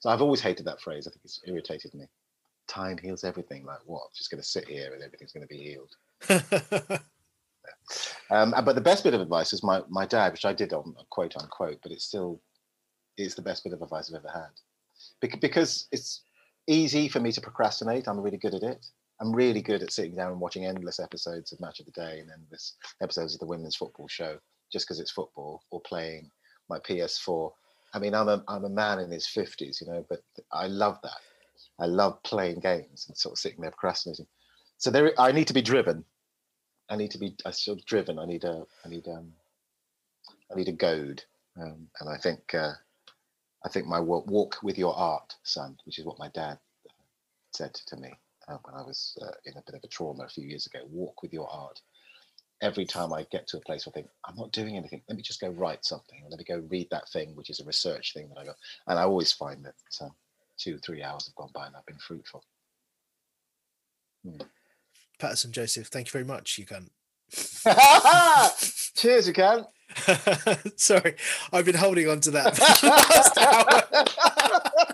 [0.00, 1.06] So I've always hated that phrase.
[1.06, 2.06] I think it's irritated me.
[2.66, 3.64] Time heals everything.
[3.64, 4.12] Like what?
[4.14, 5.94] Just going to sit here and everything's going to be healed.
[6.30, 6.98] yeah.
[8.30, 10.94] um, but the best bit of advice is my my dad, which I did on
[11.10, 12.40] quote unquote, but it's still
[13.16, 16.22] it's the best bit of advice I've ever had because it's
[16.66, 18.08] easy for me to procrastinate.
[18.08, 18.84] I'm really good at it.
[19.20, 22.20] I'm really good at sitting down and watching endless episodes of Match of the Day
[22.20, 24.38] and endless episodes of the Women's Football Show
[24.72, 26.30] just because it's football or playing
[26.68, 27.52] my PS4.
[27.94, 30.22] I mean, I'm a I'm a man in his fifties, you know, but
[30.52, 31.20] I love that.
[31.78, 34.26] I love playing games and sort of sitting there procrastinating.
[34.78, 36.04] So there, I need to be driven.
[36.90, 38.18] I need to be I sort of driven.
[38.18, 39.32] I need a I need um
[40.50, 41.22] I need a goad,
[41.56, 42.72] um, and I think uh,
[43.64, 46.58] I think my walk, walk with your art, son, which is what my dad
[47.52, 48.12] said to me
[48.48, 50.80] uh, when I was uh, in a bit of a trauma a few years ago.
[50.90, 51.80] Walk with your art.
[52.62, 55.16] Every time I get to a place where I think I'm not doing anything, let
[55.16, 58.14] me just go write something, let me go read that thing, which is a research
[58.14, 58.56] thing that I got.
[58.86, 60.08] And I always find that uh,
[60.56, 62.44] two, three hours have gone by and I've been fruitful.
[64.24, 64.42] Hmm.
[65.18, 66.58] Paterson Joseph, thank you very much.
[66.58, 66.90] You can.
[68.96, 69.66] Cheers, you can.
[70.76, 71.14] Sorry,
[71.52, 72.56] I've been holding on to that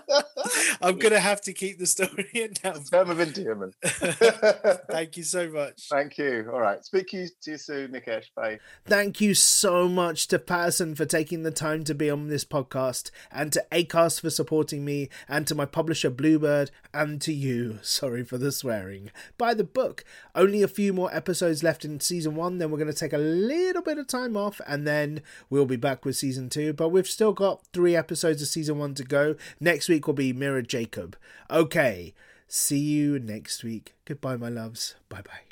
[0.81, 2.73] I'm gonna have to keep the story in now.
[2.73, 3.75] Term of endearment.
[3.83, 5.87] Thank you so much.
[5.89, 6.49] Thank you.
[6.51, 6.83] All right.
[6.83, 8.25] Speak to you, to you soon, Nikesh.
[8.35, 8.59] Bye.
[8.85, 13.11] Thank you so much to Paterson for taking the time to be on this podcast,
[13.31, 17.79] and to Acast for supporting me, and to my publisher Bluebird, and to you.
[17.81, 19.11] Sorry for the swearing.
[19.37, 20.03] Buy the book.
[20.35, 22.57] Only a few more episodes left in season one.
[22.57, 25.75] Then we're going to take a little bit of time off, and then we'll be
[25.75, 26.73] back with season two.
[26.73, 29.35] But we've still got three episodes of season one to go.
[29.59, 31.15] Next week will be Mira Jacob.
[31.49, 32.13] Okay,
[32.45, 33.93] see you next week.
[34.03, 34.95] Goodbye, my loves.
[35.07, 35.45] Bye bye.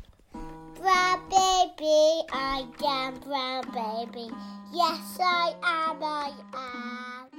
[0.76, 4.30] Brown baby, I am brown baby.
[4.74, 7.30] Yes, I am, I am.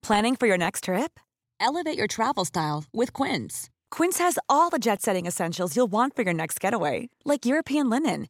[0.01, 1.19] Planning for your next trip?
[1.59, 3.69] Elevate your travel style with Quince.
[3.91, 7.89] Quince has all the jet setting essentials you'll want for your next getaway, like European
[7.89, 8.29] linen,